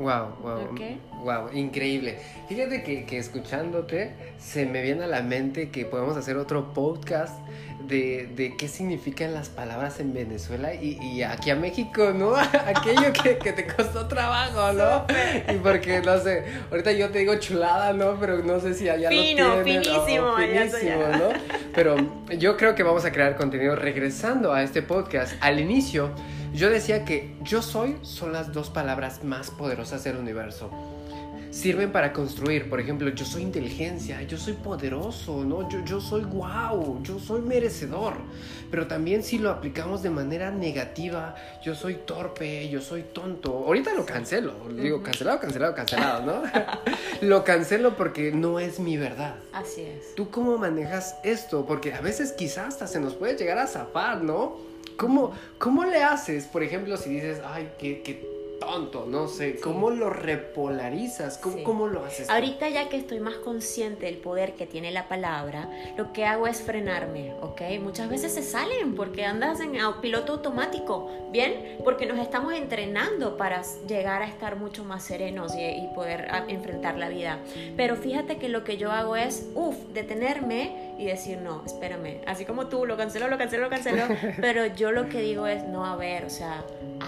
Wow, 0.00 0.34
wow. 0.42 0.74
Wow, 1.22 1.52
increíble. 1.52 2.18
Fíjate 2.48 2.82
que, 2.82 3.04
que, 3.04 3.18
escuchándote 3.18 4.14
se 4.38 4.64
me 4.64 4.80
viene 4.80 5.04
a 5.04 5.06
la 5.06 5.20
mente 5.20 5.68
que 5.68 5.84
podemos 5.84 6.16
hacer 6.16 6.38
otro 6.38 6.72
podcast 6.72 7.34
de, 7.86 8.30
de 8.34 8.56
qué 8.56 8.68
significan 8.68 9.34
las 9.34 9.50
palabras 9.50 10.00
en 10.00 10.14
Venezuela 10.14 10.72
y, 10.72 10.98
y 11.02 11.22
aquí 11.22 11.50
a 11.50 11.56
México, 11.56 12.12
¿no? 12.14 12.34
Aquello 12.74 13.12
que, 13.12 13.36
que, 13.36 13.52
te 13.52 13.66
costó 13.66 14.06
trabajo, 14.08 14.72
¿no? 14.72 15.04
Y 15.52 15.58
porque, 15.58 16.00
no 16.00 16.18
sé, 16.18 16.44
ahorita 16.70 16.92
yo 16.92 17.10
te 17.10 17.18
digo 17.18 17.34
chulada, 17.36 17.92
¿no? 17.92 18.18
Pero 18.18 18.38
no 18.38 18.58
sé 18.58 18.72
si 18.72 18.88
allá 18.88 19.10
Fino, 19.10 19.56
lo 19.56 19.62
tienen. 19.62 19.84
Finísimo, 19.84 20.36
finísimo, 20.36 21.08
¿no? 21.12 21.28
Pero 21.74 21.96
yo 22.38 22.56
creo 22.56 22.74
que 22.74 22.82
vamos 22.82 23.04
a 23.04 23.12
crear 23.12 23.36
contenido 23.36 23.76
regresando 23.76 24.54
a 24.54 24.62
este 24.62 24.80
podcast. 24.80 25.34
Al 25.42 25.60
inicio 25.60 26.10
yo 26.52 26.70
decía 26.70 27.04
que 27.04 27.34
yo 27.42 27.62
soy 27.62 27.96
son 28.02 28.32
las 28.32 28.52
dos 28.52 28.70
palabras 28.70 29.22
más 29.24 29.50
poderosas 29.50 30.04
del 30.04 30.16
universo. 30.16 30.70
Sirven 31.50 31.90
para 31.90 32.12
construir, 32.12 32.70
por 32.70 32.78
ejemplo, 32.78 33.08
yo 33.08 33.24
soy 33.24 33.42
inteligencia, 33.42 34.22
yo 34.22 34.38
soy 34.38 34.52
poderoso, 34.52 35.42
¿no? 35.44 35.68
Yo, 35.68 35.84
yo 35.84 36.00
soy 36.00 36.22
wow, 36.22 37.02
yo 37.02 37.18
soy 37.18 37.40
merecedor. 37.40 38.14
Pero 38.70 38.86
también 38.86 39.24
si 39.24 39.38
lo 39.38 39.50
aplicamos 39.50 40.00
de 40.04 40.10
manera 40.10 40.52
negativa, 40.52 41.34
yo 41.60 41.74
soy 41.74 41.96
torpe, 42.06 42.68
yo 42.68 42.80
soy 42.80 43.02
tonto. 43.02 43.64
Ahorita 43.66 43.92
lo 43.94 44.06
cancelo, 44.06 44.54
digo 44.70 45.02
cancelado, 45.02 45.40
cancelado, 45.40 45.74
cancelado, 45.74 46.24
¿no? 46.24 46.42
lo 47.28 47.42
cancelo 47.42 47.96
porque 47.96 48.30
no 48.30 48.60
es 48.60 48.78
mi 48.78 48.96
verdad. 48.96 49.34
Así 49.52 49.82
es. 49.82 50.14
¿Tú 50.14 50.30
cómo 50.30 50.56
manejas 50.56 51.16
esto? 51.24 51.66
Porque 51.66 51.94
a 51.94 52.00
veces 52.00 52.30
quizás 52.30 52.68
hasta 52.68 52.86
se 52.86 53.00
nos 53.00 53.14
puede 53.14 53.36
llegar 53.36 53.58
a 53.58 53.66
zafar, 53.66 54.22
¿no? 54.22 54.69
¿Cómo, 55.00 55.32
¿Cómo 55.56 55.86
le 55.86 56.02
haces, 56.02 56.44
por 56.44 56.62
ejemplo, 56.62 56.98
si 56.98 57.08
dices, 57.08 57.40
ay, 57.42 57.72
qué, 57.78 58.02
qué 58.02 58.22
tonto, 58.60 59.06
no 59.06 59.26
sé, 59.26 59.56
¿cómo 59.56 59.90
lo 59.90 60.10
repolarizas? 60.10 61.38
¿Cómo, 61.38 61.64
¿Cómo, 61.64 61.88
lo 61.88 62.04
haces? 62.04 62.30
Ahorita 62.30 62.68
ya 62.68 62.88
que 62.88 62.96
estoy 62.96 63.18
más 63.18 63.34
consciente 63.36 64.06
del 64.06 64.18
poder 64.18 64.54
que 64.54 64.66
tiene 64.66 64.92
la 64.92 65.08
palabra, 65.08 65.68
lo 65.96 66.12
que 66.12 66.26
hago 66.26 66.46
es 66.46 66.60
frenarme, 66.62 67.34
¿ok? 67.40 67.62
Muchas 67.80 68.08
veces 68.08 68.32
se 68.32 68.42
salen 68.42 68.94
porque 68.94 69.24
andas 69.24 69.60
en 69.60 69.72
piloto 70.00 70.34
automático, 70.34 71.10
¿bien? 71.32 71.78
Porque 71.82 72.06
nos 72.06 72.18
estamos 72.18 72.52
entrenando 72.52 73.36
para 73.36 73.62
llegar 73.88 74.22
a 74.22 74.26
estar 74.26 74.56
mucho 74.56 74.84
más 74.84 75.02
serenos 75.02 75.54
y, 75.56 75.62
y 75.62 75.88
poder 75.94 76.28
enfrentar 76.48 76.96
la 76.98 77.08
vida. 77.08 77.38
Pero 77.76 77.96
fíjate 77.96 78.36
que 78.36 78.48
lo 78.48 78.62
que 78.62 78.76
yo 78.76 78.92
hago 78.92 79.16
es, 79.16 79.48
uff, 79.54 79.76
detenerme 79.92 80.94
y 81.00 81.06
decir, 81.06 81.38
no, 81.38 81.62
espérame, 81.64 82.20
así 82.26 82.44
como 82.44 82.66
tú, 82.66 82.84
lo 82.84 82.96
cancelo, 82.98 83.28
lo 83.28 83.38
cancelo, 83.38 83.64
lo 83.64 83.70
cancelo, 83.70 84.04
pero 84.40 84.66
yo 84.66 84.92
lo 84.92 85.08
que 85.08 85.22
digo 85.22 85.46
es, 85.46 85.64
no, 85.64 85.86
a 85.86 85.96
ver, 85.96 86.26
o 86.26 86.30
sea, 86.30 86.62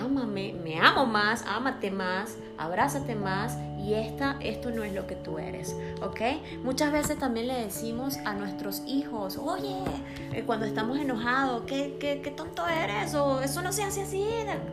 ámame, 0.05 0.55
me 0.63 0.81
amo 0.81 1.07
más, 1.07 1.45
ámate 1.47 1.91
más, 1.91 2.37
abrázate 2.59 3.15
más 3.15 3.57
y 3.85 3.95
esta, 3.95 4.37
esto 4.41 4.71
no 4.71 4.85
es 4.85 4.93
lo 4.93 5.07
que 5.07 5.17
tú 5.17 5.39
eres, 5.39 5.77
¿ok? 6.03 6.21
Muchas 6.63 6.93
veces 6.93 7.19
también 7.19 7.49
le 7.49 7.55
decimos 7.55 8.17
a 8.25 8.33
nuestros 8.33 8.83
hijos, 8.87 9.37
oye, 9.37 9.77
eh, 10.33 10.45
cuando 10.47 10.67
estamos 10.67 10.99
enojados, 10.99 11.65
¿qué, 11.67 11.97
qué, 11.99 12.21
qué 12.23 12.31
tonto 12.31 12.67
eres, 12.69 13.15
o 13.15 13.41
eso 13.41 13.61
no 13.61 13.73
se 13.73 13.83
hace 13.83 14.03
así, 14.03 14.25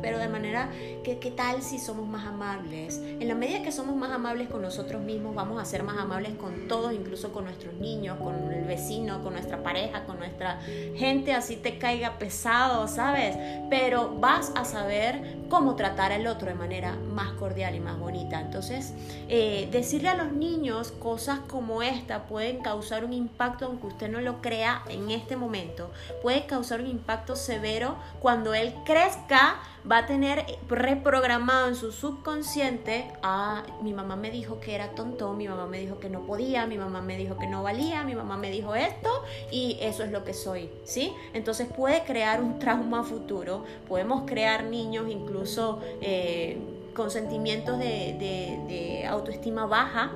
pero 0.01 0.19
de 0.19 0.27
manera 0.27 0.69
que, 1.03 1.17
¿qué 1.17 1.31
tal 1.31 1.63
si 1.63 1.79
somos 1.79 2.07
más 2.07 2.27
amables? 2.27 3.01
En 3.03 3.27
la 3.27 3.33
medida 3.33 3.63
que 3.63 3.71
somos 3.71 3.95
más 3.95 4.11
amables 4.11 4.47
con 4.47 4.61
nosotros 4.61 5.01
mismos, 5.01 5.33
vamos 5.33 5.59
a 5.59 5.65
ser 5.65 5.81
más 5.83 5.97
amables 5.97 6.35
con 6.35 6.67
todos, 6.67 6.93
incluso 6.93 7.31
con 7.31 7.45
nuestros 7.45 7.73
niños, 7.75 8.17
con 8.19 8.51
el 8.51 8.65
vecino, 8.65 9.23
con 9.23 9.33
nuestra 9.33 9.63
pareja, 9.63 10.05
con 10.05 10.19
nuestra 10.19 10.59
gente, 10.95 11.33
así 11.33 11.55
te 11.55 11.79
caiga 11.79 12.19
pesado, 12.19 12.87
¿sabes? 12.87 13.35
Pero 13.71 14.15
vas 14.19 14.51
a 14.55 14.65
saber 14.65 15.18
cómo 15.49 15.75
tratar 15.75 16.11
al 16.11 16.27
otro 16.27 16.47
de 16.47 16.55
manera 16.55 16.95
más 17.13 17.31
cordial 17.33 17.75
y 17.75 17.79
más 17.79 17.97
bonita. 17.97 18.39
Entonces, 18.39 18.93
eh, 19.27 19.67
decirle 19.71 20.09
a 20.09 20.15
los 20.15 20.31
niños 20.31 20.91
cosas 20.91 21.39
como 21.47 21.81
esta 21.81 22.23
pueden 22.27 22.61
causar 22.61 23.03
un 23.03 23.13
impacto, 23.13 23.65
aunque 23.65 23.87
usted 23.87 24.09
no 24.09 24.21
lo 24.21 24.41
crea 24.41 24.83
en 24.89 25.11
este 25.11 25.35
momento, 25.35 25.91
puede 26.21 26.45
causar 26.45 26.81
un 26.81 26.87
impacto 26.87 27.35
severo 27.35 27.95
cuando 28.19 28.53
él 28.53 28.73
crezca 28.85 29.59
va 29.89 29.99
a 29.99 30.05
tener 30.05 30.45
reprogramado 30.67 31.67
en 31.67 31.75
su 31.75 31.91
subconsciente, 31.91 33.11
ah, 33.23 33.63
mi 33.81 33.93
mamá 33.93 34.15
me 34.15 34.31
dijo 34.31 34.59
que 34.59 34.75
era 34.75 34.89
tonto, 34.89 35.33
mi 35.33 35.47
mamá 35.47 35.67
me 35.67 35.79
dijo 35.79 35.99
que 35.99 36.09
no 36.09 36.21
podía, 36.25 36.65
mi 36.65 36.77
mamá 36.77 37.01
me 37.01 37.17
dijo 37.17 37.37
que 37.37 37.47
no 37.47 37.63
valía, 37.63 38.03
mi 38.03 38.15
mamá 38.15 38.37
me 38.37 38.51
dijo 38.51 38.75
esto 38.75 39.09
y 39.51 39.77
eso 39.81 40.03
es 40.03 40.11
lo 40.11 40.23
que 40.23 40.33
soy, 40.33 40.69
¿sí? 40.83 41.13
Entonces 41.33 41.67
puede 41.67 42.03
crear 42.03 42.41
un 42.41 42.59
trauma 42.59 43.03
futuro, 43.03 43.63
podemos 43.87 44.23
crear 44.25 44.65
niños 44.65 45.08
incluso 45.09 45.79
eh, 46.01 46.57
con 46.95 47.11
sentimientos 47.11 47.77
de 47.79 49.05
autoestima 49.07 49.65
baja, 49.65 50.11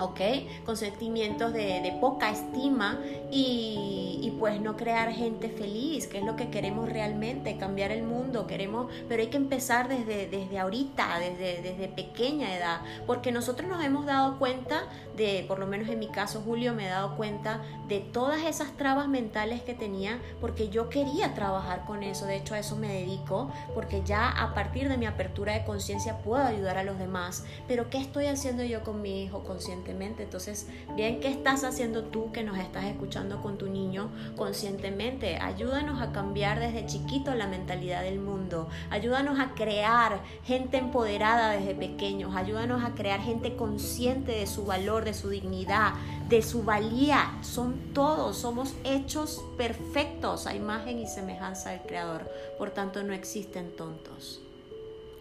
¿ok? 0.00 0.20
Con 0.64 0.76
sentimientos 0.76 1.52
de, 1.52 1.96
poca 2.00 2.30
estima 2.30 2.98
y, 3.30 4.34
pues 4.38 4.58
no 4.58 4.74
crear 4.74 5.12
gente 5.12 5.50
feliz, 5.50 6.06
que 6.06 6.16
es 6.16 6.24
lo 6.24 6.34
que 6.34 6.48
queremos 6.48 6.88
realmente, 6.88 7.58
cambiar 7.58 7.90
el 7.92 8.04
mundo, 8.04 8.46
queremos, 8.46 8.90
pero 9.06 9.20
hay 9.20 9.28
que 9.28 9.36
empezar 9.36 9.86
desde, 9.86 10.28
desde 10.28 10.58
ahorita, 10.58 11.18
desde, 11.18 11.60
desde 11.60 11.88
pequeña 11.88 12.56
edad, 12.56 12.80
porque 13.06 13.32
nosotros 13.32 13.68
nos 13.68 13.84
hemos 13.84 14.06
dado 14.06 14.38
cuenta 14.38 14.84
de, 15.14 15.44
por 15.46 15.58
lo 15.58 15.66
menos 15.66 15.90
en 15.90 15.98
mi 15.98 16.08
caso 16.08 16.40
Julio, 16.42 16.72
me 16.72 16.86
he 16.86 16.88
dado 16.88 17.16
cuenta 17.16 17.60
de 17.86 18.00
todas 18.00 18.44
esas 18.44 18.74
trabas 18.78 19.08
mentales 19.08 19.60
que 19.60 19.74
tenía, 19.74 20.18
porque 20.40 20.70
yo 20.70 20.88
quería 20.88 21.34
trabajar 21.34 21.84
con 21.84 22.02
eso, 22.02 22.24
de 22.24 22.36
hecho 22.36 22.54
a 22.54 22.60
eso 22.60 22.76
me 22.76 22.88
dedico, 22.88 23.52
porque 23.74 24.02
ya 24.06 24.30
a 24.30 24.54
partir 24.54 24.88
de 24.88 24.96
mi 24.96 25.04
apertura 25.04 25.52
de 25.52 25.64
conciencia 25.64 26.16
puedo 26.18 26.42
ayudar 26.44 26.78
a 26.78 26.84
los 26.84 26.98
demás, 26.98 27.44
pero 27.68 27.90
¿qué 27.90 27.98
estoy 27.98 28.24
haciendo 28.24 28.64
yo 28.64 28.82
con 28.82 29.02
mi 29.02 29.24
hijo 29.24 29.44
consciente? 29.44 29.89
Entonces, 29.90 30.66
bien, 30.94 31.20
¿qué 31.20 31.28
estás 31.28 31.64
haciendo 31.64 32.04
tú 32.04 32.30
que 32.32 32.42
nos 32.42 32.58
estás 32.58 32.84
escuchando 32.84 33.42
con 33.42 33.58
tu 33.58 33.68
niño 33.68 34.10
conscientemente? 34.36 35.36
Ayúdanos 35.36 36.00
a 36.00 36.12
cambiar 36.12 36.60
desde 36.60 36.86
chiquito 36.86 37.34
la 37.34 37.46
mentalidad 37.46 38.02
del 38.02 38.20
mundo. 38.20 38.68
Ayúdanos 38.90 39.38
a 39.40 39.54
crear 39.54 40.20
gente 40.44 40.78
empoderada 40.78 41.50
desde 41.50 41.74
pequeños. 41.74 42.36
Ayúdanos 42.36 42.84
a 42.84 42.94
crear 42.94 43.20
gente 43.20 43.56
consciente 43.56 44.32
de 44.32 44.46
su 44.46 44.64
valor, 44.64 45.04
de 45.04 45.14
su 45.14 45.28
dignidad, 45.28 45.94
de 46.28 46.42
su 46.42 46.62
valía. 46.62 47.38
Son 47.42 47.92
todos, 47.92 48.38
somos 48.38 48.74
hechos 48.84 49.44
perfectos 49.56 50.46
a 50.46 50.54
imagen 50.54 50.98
y 51.00 51.06
semejanza 51.06 51.70
del 51.70 51.80
Creador. 51.80 52.30
Por 52.58 52.70
tanto, 52.70 53.02
no 53.02 53.12
existen 53.12 53.72
tontos. 53.76 54.40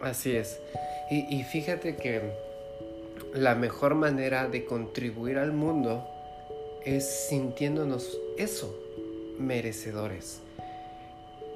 Así 0.01 0.35
es. 0.35 0.59
Y, 1.09 1.35
y 1.35 1.43
fíjate 1.43 1.97
que 1.97 2.49
la 3.33 3.55
mejor 3.55 3.95
manera 3.95 4.48
de 4.48 4.65
contribuir 4.65 5.38
al 5.38 5.51
mundo 5.51 6.07
es 6.86 7.27
sintiéndonos 7.29 8.19
eso, 8.38 8.75
merecedores. 9.38 10.41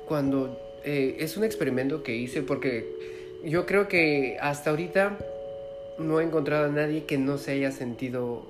Cuando 0.07 0.59
eh, 0.83 1.17
es 1.19 1.37
un 1.37 1.43
experimento 1.43 2.03
que 2.03 2.15
hice 2.15 2.41
porque 2.41 2.85
yo 3.43 3.65
creo 3.65 3.87
que 3.87 4.37
hasta 4.41 4.69
ahorita 4.69 5.17
no 5.97 6.19
he 6.19 6.23
encontrado 6.23 6.65
a 6.65 6.69
nadie 6.69 7.05
que 7.05 7.17
no 7.17 7.37
se 7.37 7.51
haya 7.51 7.71
sentido 7.71 8.45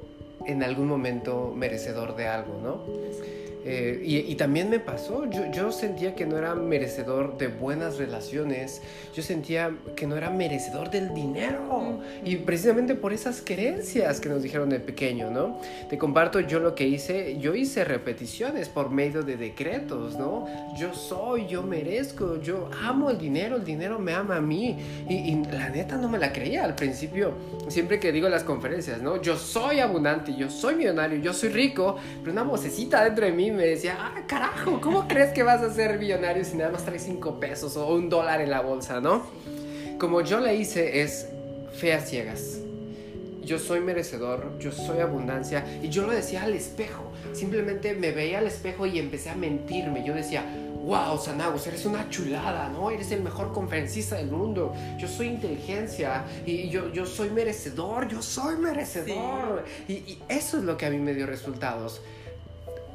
en 0.45 0.63
algún 0.63 0.87
momento 0.87 1.53
merecedor 1.55 2.15
de 2.15 2.27
algo, 2.27 2.59
¿no? 2.61 2.81
Eh, 3.65 4.01
y, 4.03 4.35
también 4.35 4.69
me 4.69 4.79
pasó, 4.79 5.29
yo, 5.29 5.49
yo, 5.51 5.71
sentía 5.71 6.15
que 6.15 6.25
no 6.25 6.37
era 6.37 6.53
merecedor 6.53 7.37
de 7.37 7.47
buenas 7.47 7.97
relaciones, 7.97 8.81
yo 9.15 9.23
sentía 9.23 9.71
que 9.95 10.05
no 10.05 10.17
era 10.17 10.29
merecedor 10.29 10.91
del 10.91 11.13
dinero. 11.13 12.01
Y 12.25 12.35
precisamente 12.37 12.95
por 12.95 13.13
esas 13.13 13.41
creencias 13.41 14.19
que 14.19 14.27
nos 14.27 14.43
dijeron 14.43 14.69
de 14.69 14.79
pequeño, 14.79 15.31
¿no? 15.31 15.59
Te 15.89 15.97
comparto 15.97 16.41
yo 16.41 16.59
lo 16.59 16.75
que 16.75 16.87
hice, 16.87 17.37
yo 17.39 17.55
hice 17.55 17.85
repeticiones 17.85 18.67
por 18.67 18.89
medio 18.89 19.23
de 19.23 19.37
decretos, 19.37 20.17
¿no? 20.17 20.45
Yo 20.77 20.93
soy, 20.93 21.47
yo 21.47 21.63
merezco, 21.63 22.41
yo 22.41 22.69
amo 22.83 23.11
el 23.11 23.17
dinero, 23.17 23.55
el 23.55 23.63
dinero 23.63 23.97
me 23.97 24.13
ama 24.13 24.37
a 24.37 24.41
mí. 24.41 24.77
Y, 25.07 25.13
y 25.13 25.43
la 25.45 25.69
neta 25.69 25.95
no 25.95 26.09
me 26.09 26.17
la 26.17 26.33
creía 26.33 26.65
al 26.65 26.75
principio, 26.75 27.33
siempre 27.69 27.99
que 27.99 28.11
digo 28.11 28.27
en 28.27 28.33
las 28.33 28.43
conferencias, 28.43 29.01
¿no? 29.01 29.21
Yo 29.21 29.37
soy 29.37 29.79
abundante, 29.79 30.35
yo 30.35 30.49
soy 30.49 30.75
millonario, 30.75 31.19
yo 31.19 31.33
soy 31.33 31.49
rico, 31.49 31.95
pero 32.19 32.33
una 32.33 32.43
vocecita 32.43 33.03
dentro 33.05 33.25
de 33.25 33.31
mí 33.31 33.52
me 33.53 33.65
decía, 33.65 33.97
ah, 33.99 34.21
carajo, 34.27 34.81
¿cómo 34.81 35.07
crees 35.07 35.31
que 35.31 35.43
vas 35.43 35.61
a 35.61 35.73
ser 35.73 35.97
millonario 35.99 36.43
si 36.43 36.57
nada 36.57 36.71
más 36.71 36.83
traes 36.83 37.03
5 37.03 37.39
pesos 37.39 37.77
o 37.77 37.87
un 37.93 38.09
dólar 38.09 38.41
en 38.41 38.49
la 38.49 38.61
bolsa, 38.61 38.99
no? 38.99 39.25
Como 39.99 40.21
yo 40.21 40.39
le 40.39 40.55
hice 40.55 41.01
es 41.01 41.27
fe 41.73 41.93
a 41.93 41.99
ciegas. 42.01 42.59
Yo 43.43 43.59
soy 43.59 43.81
merecedor, 43.81 44.57
yo 44.59 44.71
soy 44.71 44.99
abundancia 44.99 45.65
y 45.81 45.89
yo 45.89 46.05
lo 46.05 46.13
decía 46.13 46.43
al 46.43 46.53
espejo. 46.53 47.11
Simplemente 47.33 47.93
me 47.93 48.11
veía 48.11 48.39
al 48.39 48.47
espejo 48.47 48.85
y 48.85 48.99
empecé 48.99 49.29
a 49.29 49.35
mentirme. 49.35 50.05
Yo 50.05 50.13
decía, 50.13 50.45
wow, 50.83 51.17
Sanagos, 51.17 51.65
eres 51.67 51.85
una 51.85 52.09
chulada, 52.09 52.69
¿no? 52.69 52.91
Eres 52.91 53.11
el 53.11 53.21
mejor 53.21 53.51
conferencista 53.51 54.15
del 54.15 54.27
mundo. 54.27 54.73
Yo 54.97 55.07
soy 55.07 55.27
inteligencia 55.27 56.23
y 56.45 56.69
yo, 56.69 56.91
yo 56.91 57.05
soy 57.05 57.29
merecedor, 57.29 58.07
yo 58.07 58.21
soy 58.21 58.57
merecedor. 58.57 59.65
Y, 59.87 59.93
y, 59.93 60.23
eso 60.29 60.57
es 60.57 60.63
lo 60.63 60.77
que 60.77 60.85
a 60.85 60.89
mí 60.89 60.97
me 60.97 61.13
dio 61.13 61.25
resultados. 61.25 62.01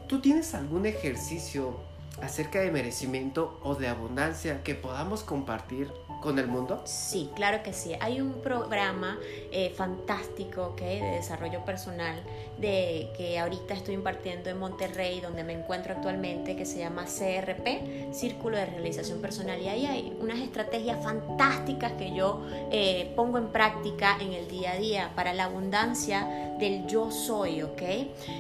¿Tú 0.08 0.20
tienes 0.20 0.54
algún 0.54 0.86
ejercicio 0.86 1.76
acerca 2.22 2.60
de 2.60 2.70
merecimiento 2.70 3.58
o 3.62 3.75
de 3.75 3.88
abundancia 3.88 4.62
que 4.62 4.75
podamos 4.75 5.22
compartir 5.22 5.90
con 6.20 6.38
el 6.38 6.48
mundo? 6.48 6.82
Sí, 6.84 7.30
claro 7.34 7.62
que 7.62 7.72
sí. 7.72 7.92
Hay 8.00 8.20
un 8.20 8.40
programa 8.42 9.18
eh, 9.52 9.72
fantástico 9.76 10.75
de 10.78 11.00
desarrollo 11.00 11.64
personal 11.64 12.20
de, 12.58 13.10
que 13.16 13.38
ahorita 13.38 13.75
estoy 13.75 13.94
impartiendo 13.94 14.50
en 14.50 14.58
Monterrey, 14.58 15.20
donde 15.20 15.44
me 15.44 15.52
encuentro 15.52 15.94
actualmente, 15.94 16.56
que 16.56 16.66
se 16.66 16.78
llama 16.78 17.04
CRP, 17.04 18.12
Círculo 18.12 18.56
de 18.56 18.66
Realización 18.66 19.21
Personal. 19.21 19.60
Y 19.60 19.69
ahí 19.69 19.86
hay 19.86 20.16
unas 20.21 20.40
estrategias 20.40 21.02
fantásticas 21.02 21.93
que 21.93 22.14
yo 22.14 22.45
eh, 22.73 23.12
pongo 23.14 23.38
en 23.38 23.49
práctica 23.49 24.16
en 24.21 24.32
el 24.32 24.49
día 24.49 24.73
a 24.73 24.76
día 24.76 25.12
para 25.14 25.32
la 25.32 25.45
abundancia 25.45 26.54
del 26.58 26.86
yo 26.86 27.10
soy, 27.10 27.62
¿ok? 27.62 27.82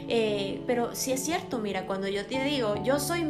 Eh, 0.08 0.60
pero 0.66 0.94
si 0.94 1.12
es 1.12 1.24
cierto, 1.24 1.58
mira, 1.58 1.86
cuando 1.86 2.08
yo 2.08 2.26
te 2.26 2.42
digo, 2.42 2.74
yo 2.82 2.98
soy 2.98 3.24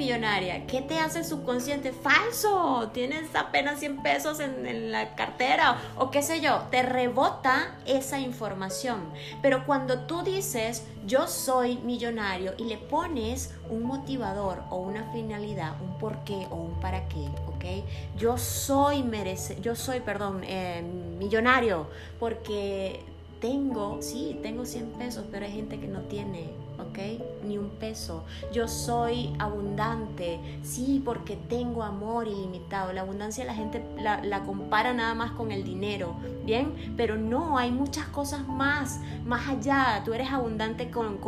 ¿qué 0.66 0.82
te 0.82 0.98
hace 0.98 1.20
el 1.20 1.24
subconsciente? 1.24 1.92
Falso, 1.92 2.90
tienes 2.92 3.34
apenas 3.34 3.80
100 3.80 4.02
pesos 4.02 4.40
en, 4.40 4.66
en 4.66 4.92
la 4.92 5.14
cartera 5.14 5.78
o 5.96 6.10
qué 6.10 6.22
sé 6.22 6.40
yo, 6.40 6.62
te 6.70 6.82
rebota 6.82 7.76
esa 7.86 8.18
información. 8.20 9.00
Pero 9.42 9.64
cuando 9.66 10.00
tú 10.00 10.22
dices, 10.22 10.84
yo 11.06 11.26
soy 11.26 11.78
millonario 11.78 12.54
y 12.58 12.64
le 12.64 12.76
pones 12.76 13.54
un 13.70 13.82
motivador 13.82 14.62
o 14.70 14.76
una 14.76 15.10
finalidad, 15.12 15.74
un 15.82 15.98
por 15.98 16.18
qué 16.24 16.46
o 16.50 16.56
un 16.56 16.80
para 16.80 17.08
qué, 17.08 17.26
¿ok? 17.46 17.84
Yo 18.16 18.38
soy 18.38 19.02
merece, 19.02 19.60
yo 19.60 19.74
soy, 19.74 20.00
perdón, 20.00 20.42
eh, 20.44 20.82
millonario 21.18 21.86
porque 22.18 23.02
tengo, 23.40 23.98
sí, 24.00 24.38
tengo 24.42 24.64
100 24.66 24.90
pesos, 24.92 25.24
pero 25.30 25.46
hay 25.46 25.52
gente 25.52 25.78
que 25.78 25.88
no 25.88 26.00
tiene 26.02 26.50
¿ok? 26.78 26.98
Ni 27.44 27.58
un 27.58 27.70
peso. 27.70 28.24
Yo 28.52 28.68
soy 28.68 29.34
abundante, 29.38 30.40
sí, 30.62 31.02
porque 31.04 31.36
tengo 31.36 31.82
amor 31.82 32.26
ilimitado. 32.26 32.92
La 32.92 33.02
abundancia 33.02 33.44
la 33.44 33.54
gente 33.54 33.82
la, 33.98 34.42
compara 34.44 34.94
nada 34.94 35.14
más 35.14 35.32
con 35.32 35.52
el 35.52 35.64
dinero, 35.64 36.14
¿bien? 36.44 36.94
Pero 36.96 37.16
no, 37.16 37.58
hay 37.58 37.70
muchas 37.70 38.06
cosas 38.06 38.46
más, 38.46 39.00
más 39.24 39.48
allá. 39.48 40.02
Tú 40.04 40.14
eres 40.14 40.30
abundante 40.30 40.90
con, 40.90 41.18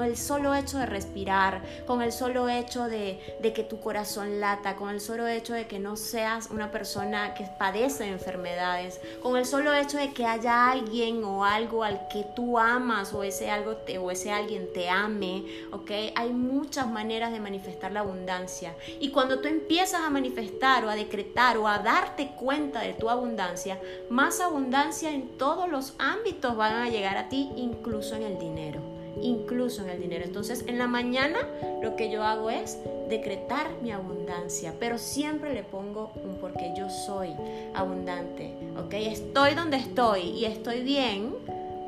el 0.00 0.16
solo 0.16 0.54
hecho 0.54 0.78
de 0.78 0.86
respirar, 0.86 1.62
con 1.86 2.02
el 2.02 2.12
solo 2.12 2.48
hecho 2.48 2.84
de, 2.84 3.38
de 3.40 3.52
que 3.52 3.62
tu 3.62 3.80
corazón 3.80 4.40
lata, 4.40 4.76
con 4.76 4.90
el 4.90 5.00
solo 5.00 5.26
hecho 5.26 5.54
de 5.54 5.66
que 5.66 5.78
no 5.78 5.96
seas 5.96 6.50
una 6.50 6.70
persona 6.70 7.34
que 7.34 7.48
padece 7.58 8.08
enfermedades, 8.08 9.00
con 9.22 9.36
el 9.36 9.46
solo 9.46 9.72
hecho 9.72 9.98
de 9.98 10.12
que 10.12 10.26
haya 10.26 10.70
alguien 10.70 11.24
o 11.24 11.44
algo 11.44 11.84
al 11.84 12.08
que 12.08 12.24
tú 12.34 12.58
amas 12.58 13.12
o 13.14 13.22
ese 13.22 13.50
algo 13.50 13.76
te, 13.76 13.98
o 13.98 14.10
ese 14.10 14.32
alguien 14.32 14.72
te 14.72 14.87
ame, 14.88 15.44
¿ok? 15.72 15.90
Hay 16.14 16.30
muchas 16.30 16.88
maneras 16.90 17.32
de 17.32 17.40
manifestar 17.40 17.92
la 17.92 18.00
abundancia. 18.00 18.74
Y 19.00 19.10
cuando 19.10 19.40
tú 19.40 19.48
empiezas 19.48 20.02
a 20.02 20.10
manifestar 20.10 20.84
o 20.84 20.90
a 20.90 20.96
decretar 20.96 21.58
o 21.58 21.68
a 21.68 21.78
darte 21.78 22.32
cuenta 22.36 22.80
de 22.80 22.94
tu 22.94 23.10
abundancia, 23.10 23.80
más 24.10 24.40
abundancia 24.40 25.10
en 25.10 25.36
todos 25.38 25.68
los 25.68 25.94
ámbitos 25.98 26.56
van 26.56 26.74
a 26.74 26.90
llegar 26.90 27.16
a 27.16 27.28
ti, 27.28 27.50
incluso 27.56 28.14
en 28.16 28.22
el 28.22 28.38
dinero 28.38 28.98
incluso 29.22 29.82
en 29.82 29.90
el 29.90 30.00
dinero. 30.00 30.24
Entonces, 30.24 30.64
en 30.66 30.78
la 30.78 30.86
mañana 30.86 31.38
lo 31.82 31.96
que 31.96 32.10
yo 32.10 32.22
hago 32.24 32.50
es 32.50 32.78
decretar 33.08 33.66
mi 33.82 33.90
abundancia, 33.90 34.74
pero 34.78 34.98
siempre 34.98 35.54
le 35.54 35.62
pongo 35.62 36.12
un 36.24 36.36
porque 36.36 36.72
yo 36.76 36.88
soy 36.90 37.34
abundante, 37.74 38.54
¿ok? 38.76 38.94
Estoy 38.94 39.54
donde 39.54 39.78
estoy 39.78 40.20
y 40.20 40.44
estoy 40.44 40.82
bien 40.82 41.34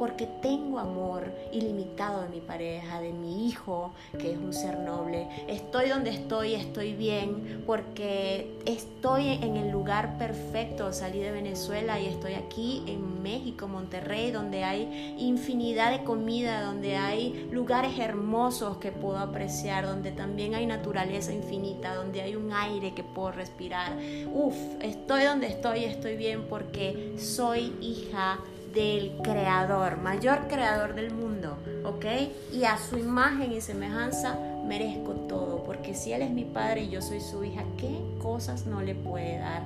porque 0.01 0.27
tengo 0.41 0.79
amor 0.79 1.31
ilimitado 1.53 2.23
de 2.23 2.31
mi 2.31 2.41
pareja, 2.41 3.03
de 3.03 3.13
mi 3.13 3.47
hijo, 3.47 3.93
que 4.19 4.33
es 4.33 4.39
un 4.39 4.55
ser 4.55 4.79
noble. 4.79 5.29
Estoy 5.47 5.91
donde 5.91 6.09
estoy, 6.09 6.55
estoy 6.55 6.95
bien, 6.95 7.63
porque 7.67 8.51
estoy 8.65 9.29
en 9.29 9.59
el 9.59 9.71
lugar 9.71 10.17
perfecto. 10.17 10.95
Salí 10.95 11.19
de 11.19 11.33
Venezuela 11.33 12.01
y 12.01 12.07
estoy 12.07 12.33
aquí 12.33 12.83
en 12.87 13.23
México, 13.23 13.69
Monterrey, 13.69 14.31
donde 14.31 14.65
hay 14.65 15.17
infinidad 15.19 15.91
de 15.91 16.03
comida, 16.03 16.63
donde 16.63 16.97
hay 16.97 17.51
lugares 17.53 17.99
hermosos 17.99 18.79
que 18.79 18.93
puedo 18.93 19.19
apreciar, 19.19 19.85
donde 19.85 20.13
también 20.13 20.55
hay 20.55 20.65
naturaleza 20.65 21.31
infinita, 21.35 21.95
donde 21.95 22.23
hay 22.23 22.37
un 22.37 22.55
aire 22.55 22.95
que 22.95 23.05
puedo 23.05 23.33
respirar. 23.33 23.99
Uf, 24.33 24.57
estoy 24.81 25.25
donde 25.25 25.49
estoy, 25.49 25.85
estoy 25.85 26.17
bien 26.17 26.47
porque 26.49 27.17
soy 27.19 27.75
hija 27.83 28.39
del 28.73 29.19
creador, 29.23 29.97
mayor 29.99 30.47
creador 30.49 30.95
del 30.95 31.13
mundo, 31.13 31.57
¿ok? 31.85 32.05
Y 32.53 32.65
a 32.65 32.79
su 32.79 32.99
imagen 32.99 33.53
y 33.53 33.61
semejanza 33.61 34.39
merezco 34.65 35.13
todo, 35.29 35.65
porque 35.65 35.95
si 35.95 36.13
Él 36.13 36.23
es 36.23 36.31
mi 36.31 36.45
padre 36.45 36.83
y 36.83 36.91
yo 36.91 37.03
soy 37.03 37.21
su 37.21 37.43
hija, 37.45 37.65
¿qué 37.77 37.99
cosas 38.23 38.67
no 38.67 38.81
le 38.83 38.95
puede 38.95 39.39
dar 39.39 39.63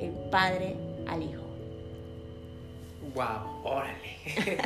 el 0.00 0.12
padre 0.30 0.76
al 1.06 1.22
hijo? 1.22 1.42
Wow, 3.14 3.62
órale. 3.64 4.18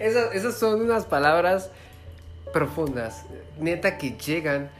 esas, 0.00 0.34
esas 0.34 0.58
son 0.58 0.80
unas 0.80 1.04
palabras 1.04 1.70
profundas, 2.52 3.24
neta 3.58 3.98
que 3.98 4.12
llegan. 4.12 4.70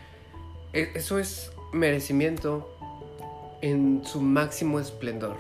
E- 0.73 0.91
Eso 0.95 1.19
es 1.19 1.51
merecimiento 1.73 2.71
en 3.61 4.05
su 4.05 4.21
máximo 4.21 4.79
esplendor. 4.81 5.37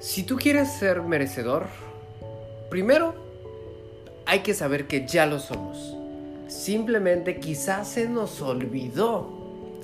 Si 0.00 0.22
tú 0.22 0.36
quieres 0.36 0.72
ser 0.72 1.02
merecedor, 1.02 1.66
primero 2.70 3.12
hay 4.24 4.40
que 4.40 4.54
saber 4.54 4.86
que 4.86 5.06
ya 5.06 5.26
lo 5.26 5.38
somos. 5.38 5.94
Simplemente 6.48 7.38
quizás 7.38 7.86
se 7.86 8.08
nos 8.08 8.40
olvidó 8.40 9.28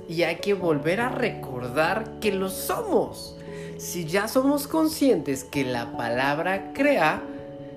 y 0.08 0.22
hay 0.22 0.36
que 0.36 0.54
volver 0.54 1.02
a 1.02 1.10
recordar 1.10 2.18
que 2.18 2.32
lo 2.32 2.48
somos. 2.48 3.36
Si 3.76 4.06
ya 4.06 4.26
somos 4.26 4.66
conscientes 4.66 5.44
que 5.44 5.64
la 5.64 5.98
palabra 5.98 6.72
crea, 6.72 7.22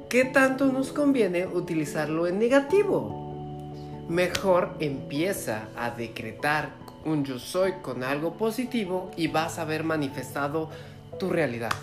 ¿qué 0.08 0.24
tanto 0.24 0.68
nos 0.68 0.94
conviene 0.94 1.46
utilizarlo 1.46 2.26
en 2.26 2.40
negativo? 2.40 3.74
Mejor 4.08 4.78
empieza 4.80 5.68
a 5.76 5.92
decretar 5.92 6.70
un 7.04 7.26
yo 7.26 7.38
soy 7.38 7.74
con 7.82 8.02
algo 8.02 8.36
positivo 8.36 9.12
y 9.18 9.28
vas 9.28 9.60
a 9.60 9.66
ver 9.66 9.84
manifestado 9.84 10.70
tu 11.20 11.30
realidad. 11.30 11.74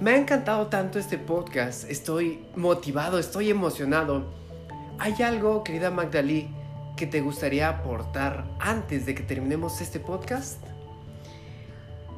Me 0.00 0.12
ha 0.12 0.16
encantado 0.16 0.68
tanto 0.68 0.98
este 0.98 1.18
podcast, 1.18 1.84
estoy 1.90 2.42
motivado, 2.56 3.18
estoy 3.18 3.50
emocionado. 3.50 4.24
¿Hay 4.98 5.22
algo, 5.22 5.62
querida 5.62 5.90
Magdalí, 5.90 6.48
que 6.96 7.06
te 7.06 7.20
gustaría 7.20 7.68
aportar 7.68 8.46
antes 8.60 9.04
de 9.04 9.14
que 9.14 9.22
terminemos 9.22 9.82
este 9.82 10.00
podcast? 10.00 10.58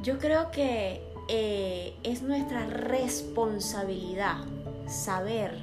Yo 0.01 0.17
creo 0.17 0.49
que 0.49 1.01
eh, 1.27 1.93
es 2.03 2.21
nuestra 2.21 2.65
responsabilidad 2.67 4.37
saber, 4.87 5.57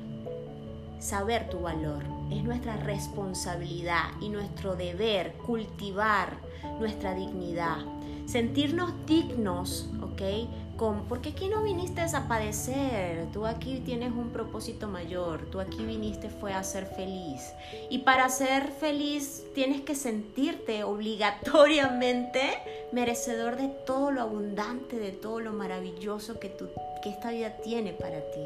saber 0.99 1.49
tu 1.49 1.61
valor. 1.61 2.03
Es 2.31 2.45
nuestra 2.45 2.77
responsabilidad 2.77 4.11
y 4.21 4.29
nuestro 4.29 4.77
deber 4.77 5.33
cultivar 5.47 6.37
nuestra 6.79 7.15
dignidad. 7.15 7.79
Sentirnos 8.27 8.93
dignos, 9.07 9.89
¿ok? 10.03 10.21
Porque 10.81 11.31
aquí 11.31 11.49
no 11.49 11.63
viniste 11.63 12.01
a 12.01 12.27
padecer, 12.27 13.27
tú 13.35 13.45
aquí 13.45 13.83
tienes 13.85 14.13
un 14.13 14.31
propósito 14.31 14.89
mayor, 14.89 15.45
tú 15.51 15.61
aquí 15.61 15.85
viniste 15.85 16.31
fue 16.31 16.55
a 16.55 16.63
ser 16.63 16.87
feliz. 16.87 17.53
Y 17.91 17.99
para 17.99 18.31
ser 18.31 18.69
feliz 18.69 19.45
tienes 19.55 19.83
que 19.83 19.95
sentirte 19.95 20.83
obligatoriamente 20.85 22.41
merecedor 22.93 23.57
de 23.57 23.69
todo 23.69 24.11
lo 24.11 24.23
abundante, 24.23 24.99
de 24.99 25.13
todo 25.13 25.41
lo 25.41 25.53
maravilloso 25.53 26.41
que, 26.41 26.49
tu, 26.49 26.69
que 27.03 27.11
esta 27.11 27.31
vida 27.31 27.59
tiene 27.59 27.93
para 27.93 28.19
ti. 28.31 28.41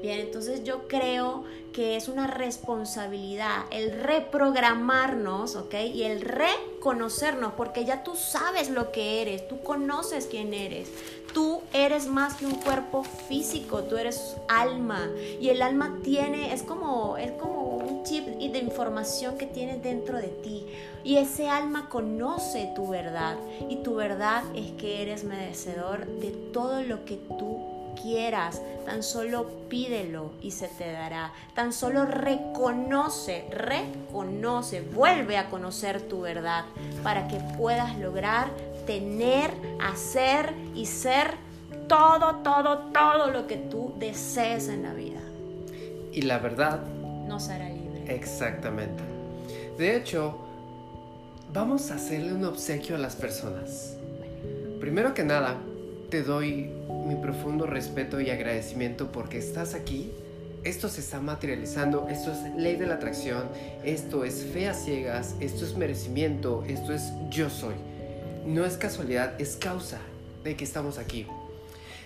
Bien, 0.00 0.20
entonces 0.20 0.64
yo 0.64 0.88
creo 0.88 1.44
que 1.72 1.96
es 1.96 2.08
una 2.08 2.26
responsabilidad 2.26 3.64
el 3.70 4.00
reprogramarnos, 4.00 5.56
¿ok? 5.56 5.74
Y 5.92 6.04
el 6.04 6.22
reconocernos, 6.22 7.52
porque 7.54 7.84
ya 7.84 8.02
tú 8.02 8.14
sabes 8.14 8.70
lo 8.70 8.92
que 8.92 9.20
eres, 9.20 9.46
tú 9.48 9.60
conoces 9.62 10.26
quién 10.26 10.54
eres. 10.54 10.88
Tú 11.36 11.60
eres 11.74 12.06
más 12.06 12.32
que 12.32 12.46
un 12.46 12.54
cuerpo 12.54 13.04
físico, 13.04 13.82
tú 13.82 13.98
eres 13.98 14.38
alma. 14.48 15.06
Y 15.38 15.50
el 15.50 15.60
alma 15.60 15.98
tiene, 16.02 16.54
es 16.54 16.62
como, 16.62 17.18
es 17.18 17.30
como 17.32 17.76
un 17.76 18.04
chip 18.04 18.24
de 18.24 18.58
información 18.58 19.36
que 19.36 19.44
tienes 19.44 19.82
dentro 19.82 20.16
de 20.16 20.28
ti. 20.28 20.64
Y 21.04 21.18
ese 21.18 21.50
alma 21.50 21.90
conoce 21.90 22.72
tu 22.74 22.88
verdad. 22.88 23.36
Y 23.68 23.82
tu 23.82 23.96
verdad 23.96 24.44
es 24.54 24.70
que 24.80 25.02
eres 25.02 25.24
merecedor 25.24 26.06
de 26.06 26.30
todo 26.54 26.80
lo 26.80 27.04
que 27.04 27.16
tú 27.38 27.76
quieras, 28.00 28.62
tan 28.84 29.02
solo 29.02 29.46
pídelo 29.68 30.30
y 30.40 30.52
se 30.52 30.68
te 30.68 30.90
dará. 30.90 31.32
Tan 31.54 31.72
solo 31.72 32.04
reconoce, 32.06 33.46
reconoce, 33.50 34.80
vuelve 34.80 35.36
a 35.38 35.50
conocer 35.50 36.02
tu 36.02 36.20
verdad 36.20 36.64
para 37.02 37.28
que 37.28 37.40
puedas 37.58 37.98
lograr 37.98 38.48
tener, 38.86 39.50
hacer 39.80 40.52
y 40.74 40.86
ser 40.86 41.32
todo, 41.88 42.36
todo, 42.36 42.78
todo 42.92 43.30
lo 43.30 43.46
que 43.46 43.56
tú 43.56 43.94
desees 43.98 44.68
en 44.68 44.82
la 44.82 44.94
vida. 44.94 45.20
Y 46.12 46.22
la 46.22 46.38
verdad, 46.38 46.80
Nos 47.26 47.48
hará 47.48 47.68
libre. 47.68 48.04
exactamente. 48.14 49.02
De 49.78 49.96
hecho, 49.96 50.38
vamos 51.52 51.90
a 51.90 51.96
hacerle 51.96 52.32
un 52.32 52.44
obsequio 52.44 52.96
a 52.96 52.98
las 52.98 53.16
personas. 53.16 53.96
Primero 54.80 55.14
que 55.14 55.24
nada, 55.24 55.56
te 56.10 56.22
doy 56.22 56.70
mi 57.06 57.16
profundo 57.16 57.66
respeto 57.66 58.20
y 58.20 58.30
agradecimiento 58.30 59.10
porque 59.12 59.38
estás 59.38 59.74
aquí. 59.74 60.10
Esto 60.64 60.88
se 60.88 61.00
está 61.00 61.20
materializando, 61.20 62.08
esto 62.08 62.32
es 62.32 62.38
ley 62.56 62.76
de 62.76 62.86
la 62.86 62.94
atracción, 62.94 63.44
esto 63.84 64.24
es 64.24 64.44
fe 64.44 64.68
a 64.68 64.74
ciegas, 64.74 65.34
esto 65.38 65.64
es 65.64 65.76
merecimiento, 65.76 66.64
esto 66.66 66.92
es 66.92 67.12
yo 67.30 67.48
soy. 67.50 67.74
No 68.46 68.64
es 68.64 68.76
casualidad, 68.76 69.40
es 69.40 69.56
causa 69.56 69.98
de 70.44 70.56
que 70.56 70.62
estamos 70.62 70.98
aquí. 70.98 71.26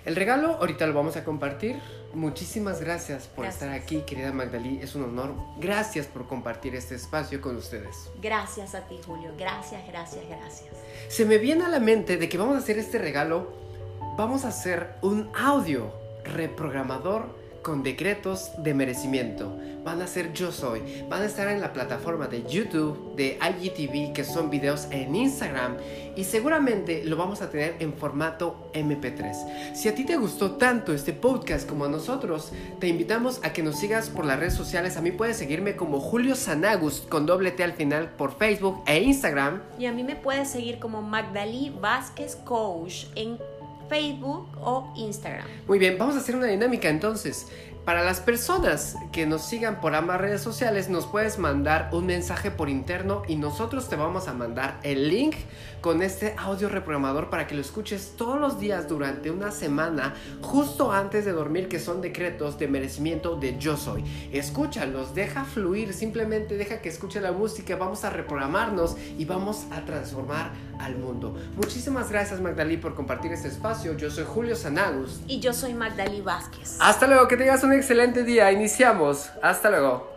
El 0.06 0.16
regalo 0.16 0.54
ahorita 0.54 0.86
lo 0.86 0.94
vamos 0.94 1.16
a 1.16 1.24
compartir. 1.24 1.76
Muchísimas 2.14 2.80
gracias 2.80 3.26
por 3.26 3.44
Gracias. 3.44 3.62
estar 3.62 3.78
aquí, 3.78 4.00
querida 4.06 4.32
Magdalí. 4.32 4.80
Es 4.82 4.94
un 4.94 5.04
honor. 5.04 5.34
Gracias 5.58 6.06
por 6.06 6.26
compartir 6.26 6.74
este 6.74 6.94
espacio 6.94 7.42
con 7.42 7.56
ustedes. 7.56 8.10
Gracias 8.22 8.74
a 8.74 8.80
ti, 8.88 8.98
Julio. 9.04 9.32
Gracias, 9.38 9.86
gracias, 9.86 10.24
gracias. 10.26 10.70
Se 11.08 11.26
me 11.26 11.36
viene 11.36 11.66
a 11.66 11.68
la 11.68 11.78
mente 11.78 12.16
de 12.16 12.28
que 12.30 12.38
vamos 12.38 12.56
a 12.56 12.58
hacer 12.60 12.78
este 12.78 12.98
regalo. 12.98 13.52
Vamos 14.16 14.46
a 14.46 14.48
hacer 14.48 14.94
un 15.02 15.30
audio 15.36 15.92
reprogramador 16.24 17.38
con 17.62 17.82
decretos 17.82 18.50
de 18.58 18.74
merecimiento. 18.74 19.56
Van 19.84 20.02
a 20.02 20.06
ser 20.06 20.32
yo 20.32 20.52
soy. 20.52 20.82
Van 21.08 21.22
a 21.22 21.26
estar 21.26 21.48
en 21.48 21.60
la 21.60 21.72
plataforma 21.72 22.26
de 22.26 22.44
YouTube, 22.44 23.14
de 23.16 23.38
IGTV, 23.40 24.12
que 24.12 24.24
son 24.24 24.50
videos 24.50 24.88
en 24.90 25.14
Instagram. 25.14 25.76
Y 26.16 26.24
seguramente 26.24 27.02
lo 27.04 27.16
vamos 27.16 27.40
a 27.40 27.50
tener 27.50 27.76
en 27.78 27.94
formato 27.94 28.70
MP3. 28.74 29.74
Si 29.74 29.88
a 29.88 29.94
ti 29.94 30.04
te 30.04 30.16
gustó 30.16 30.52
tanto 30.52 30.92
este 30.92 31.12
podcast 31.12 31.66
como 31.66 31.86
a 31.86 31.88
nosotros, 31.88 32.52
te 32.78 32.88
invitamos 32.88 33.40
a 33.42 33.52
que 33.52 33.62
nos 33.62 33.78
sigas 33.78 34.10
por 34.10 34.26
las 34.26 34.38
redes 34.38 34.54
sociales. 34.54 34.96
A 34.96 35.00
mí 35.00 35.12
puedes 35.12 35.38
seguirme 35.38 35.76
como 35.76 36.00
Julio 36.00 36.34
Sanagus 36.34 37.00
con 37.08 37.24
doble 37.24 37.50
T 37.50 37.64
al 37.64 37.72
final 37.72 38.10
por 38.10 38.36
Facebook 38.36 38.82
e 38.86 39.00
Instagram. 39.00 39.62
Y 39.78 39.86
a 39.86 39.92
mí 39.92 40.04
me 40.04 40.16
puedes 40.16 40.48
seguir 40.48 40.78
como 40.78 41.00
Magdalí 41.00 41.74
Vázquez 41.80 42.36
Coach 42.36 43.06
en 43.14 43.38
Facebook 43.90 44.48
o 44.62 44.92
Instagram. 44.96 45.44
Muy 45.66 45.78
bien, 45.78 45.98
vamos 45.98 46.14
a 46.14 46.20
hacer 46.20 46.36
una 46.36 46.46
dinámica 46.46 46.88
entonces. 46.88 47.48
Para 47.84 48.04
las 48.04 48.20
personas 48.20 48.94
que 49.10 49.26
nos 49.26 49.42
sigan 49.42 49.80
por 49.80 49.94
ambas 49.94 50.20
redes 50.20 50.42
sociales, 50.42 50.88
nos 50.90 51.06
puedes 51.06 51.38
mandar 51.38 51.88
un 51.92 52.06
mensaje 52.06 52.50
por 52.50 52.68
interno 52.68 53.22
y 53.26 53.36
nosotros 53.36 53.88
te 53.88 53.96
vamos 53.96 54.28
a 54.28 54.34
mandar 54.34 54.78
el 54.82 55.08
link 55.08 55.34
con 55.80 56.02
este 56.02 56.34
audio 56.36 56.68
reprogramador 56.68 57.30
para 57.30 57.46
que 57.46 57.54
lo 57.54 57.62
escuches 57.62 58.14
todos 58.16 58.38
los 58.38 58.60
días 58.60 58.86
durante 58.86 59.30
una 59.30 59.50
semana, 59.50 60.14
justo 60.42 60.92
antes 60.92 61.24
de 61.24 61.32
dormir, 61.32 61.68
que 61.68 61.80
son 61.80 62.00
decretos 62.00 62.58
de 62.58 62.68
merecimiento 62.68 63.34
de 63.36 63.58
yo 63.58 63.76
soy. 63.76 64.04
Escúchalos, 64.30 65.14
deja 65.14 65.44
fluir, 65.44 65.94
simplemente 65.94 66.56
deja 66.56 66.82
que 66.82 66.90
escuche 66.90 67.20
la 67.20 67.32
música, 67.32 67.76
vamos 67.76 68.04
a 68.04 68.10
reprogramarnos 68.10 68.96
y 69.18 69.24
vamos 69.24 69.64
a 69.72 69.84
transformar 69.84 70.52
al 70.80 70.96
mundo. 70.96 71.34
Muchísimas 71.56 72.10
gracias 72.10 72.40
Magdalí 72.40 72.76
por 72.76 72.94
compartir 72.94 73.32
este 73.32 73.48
espacio. 73.48 73.96
Yo 73.96 74.10
soy 74.10 74.24
Julio 74.26 74.56
Sanagus. 74.56 75.20
Y 75.26 75.40
yo 75.40 75.52
soy 75.52 75.74
Magdalí 75.74 76.20
Vázquez. 76.20 76.76
Hasta 76.80 77.06
luego, 77.06 77.28
que 77.28 77.36
tengas 77.36 77.62
un 77.62 77.72
excelente 77.72 78.24
día. 78.24 78.50
Iniciamos. 78.52 79.30
Hasta 79.42 79.70
luego. 79.70 80.09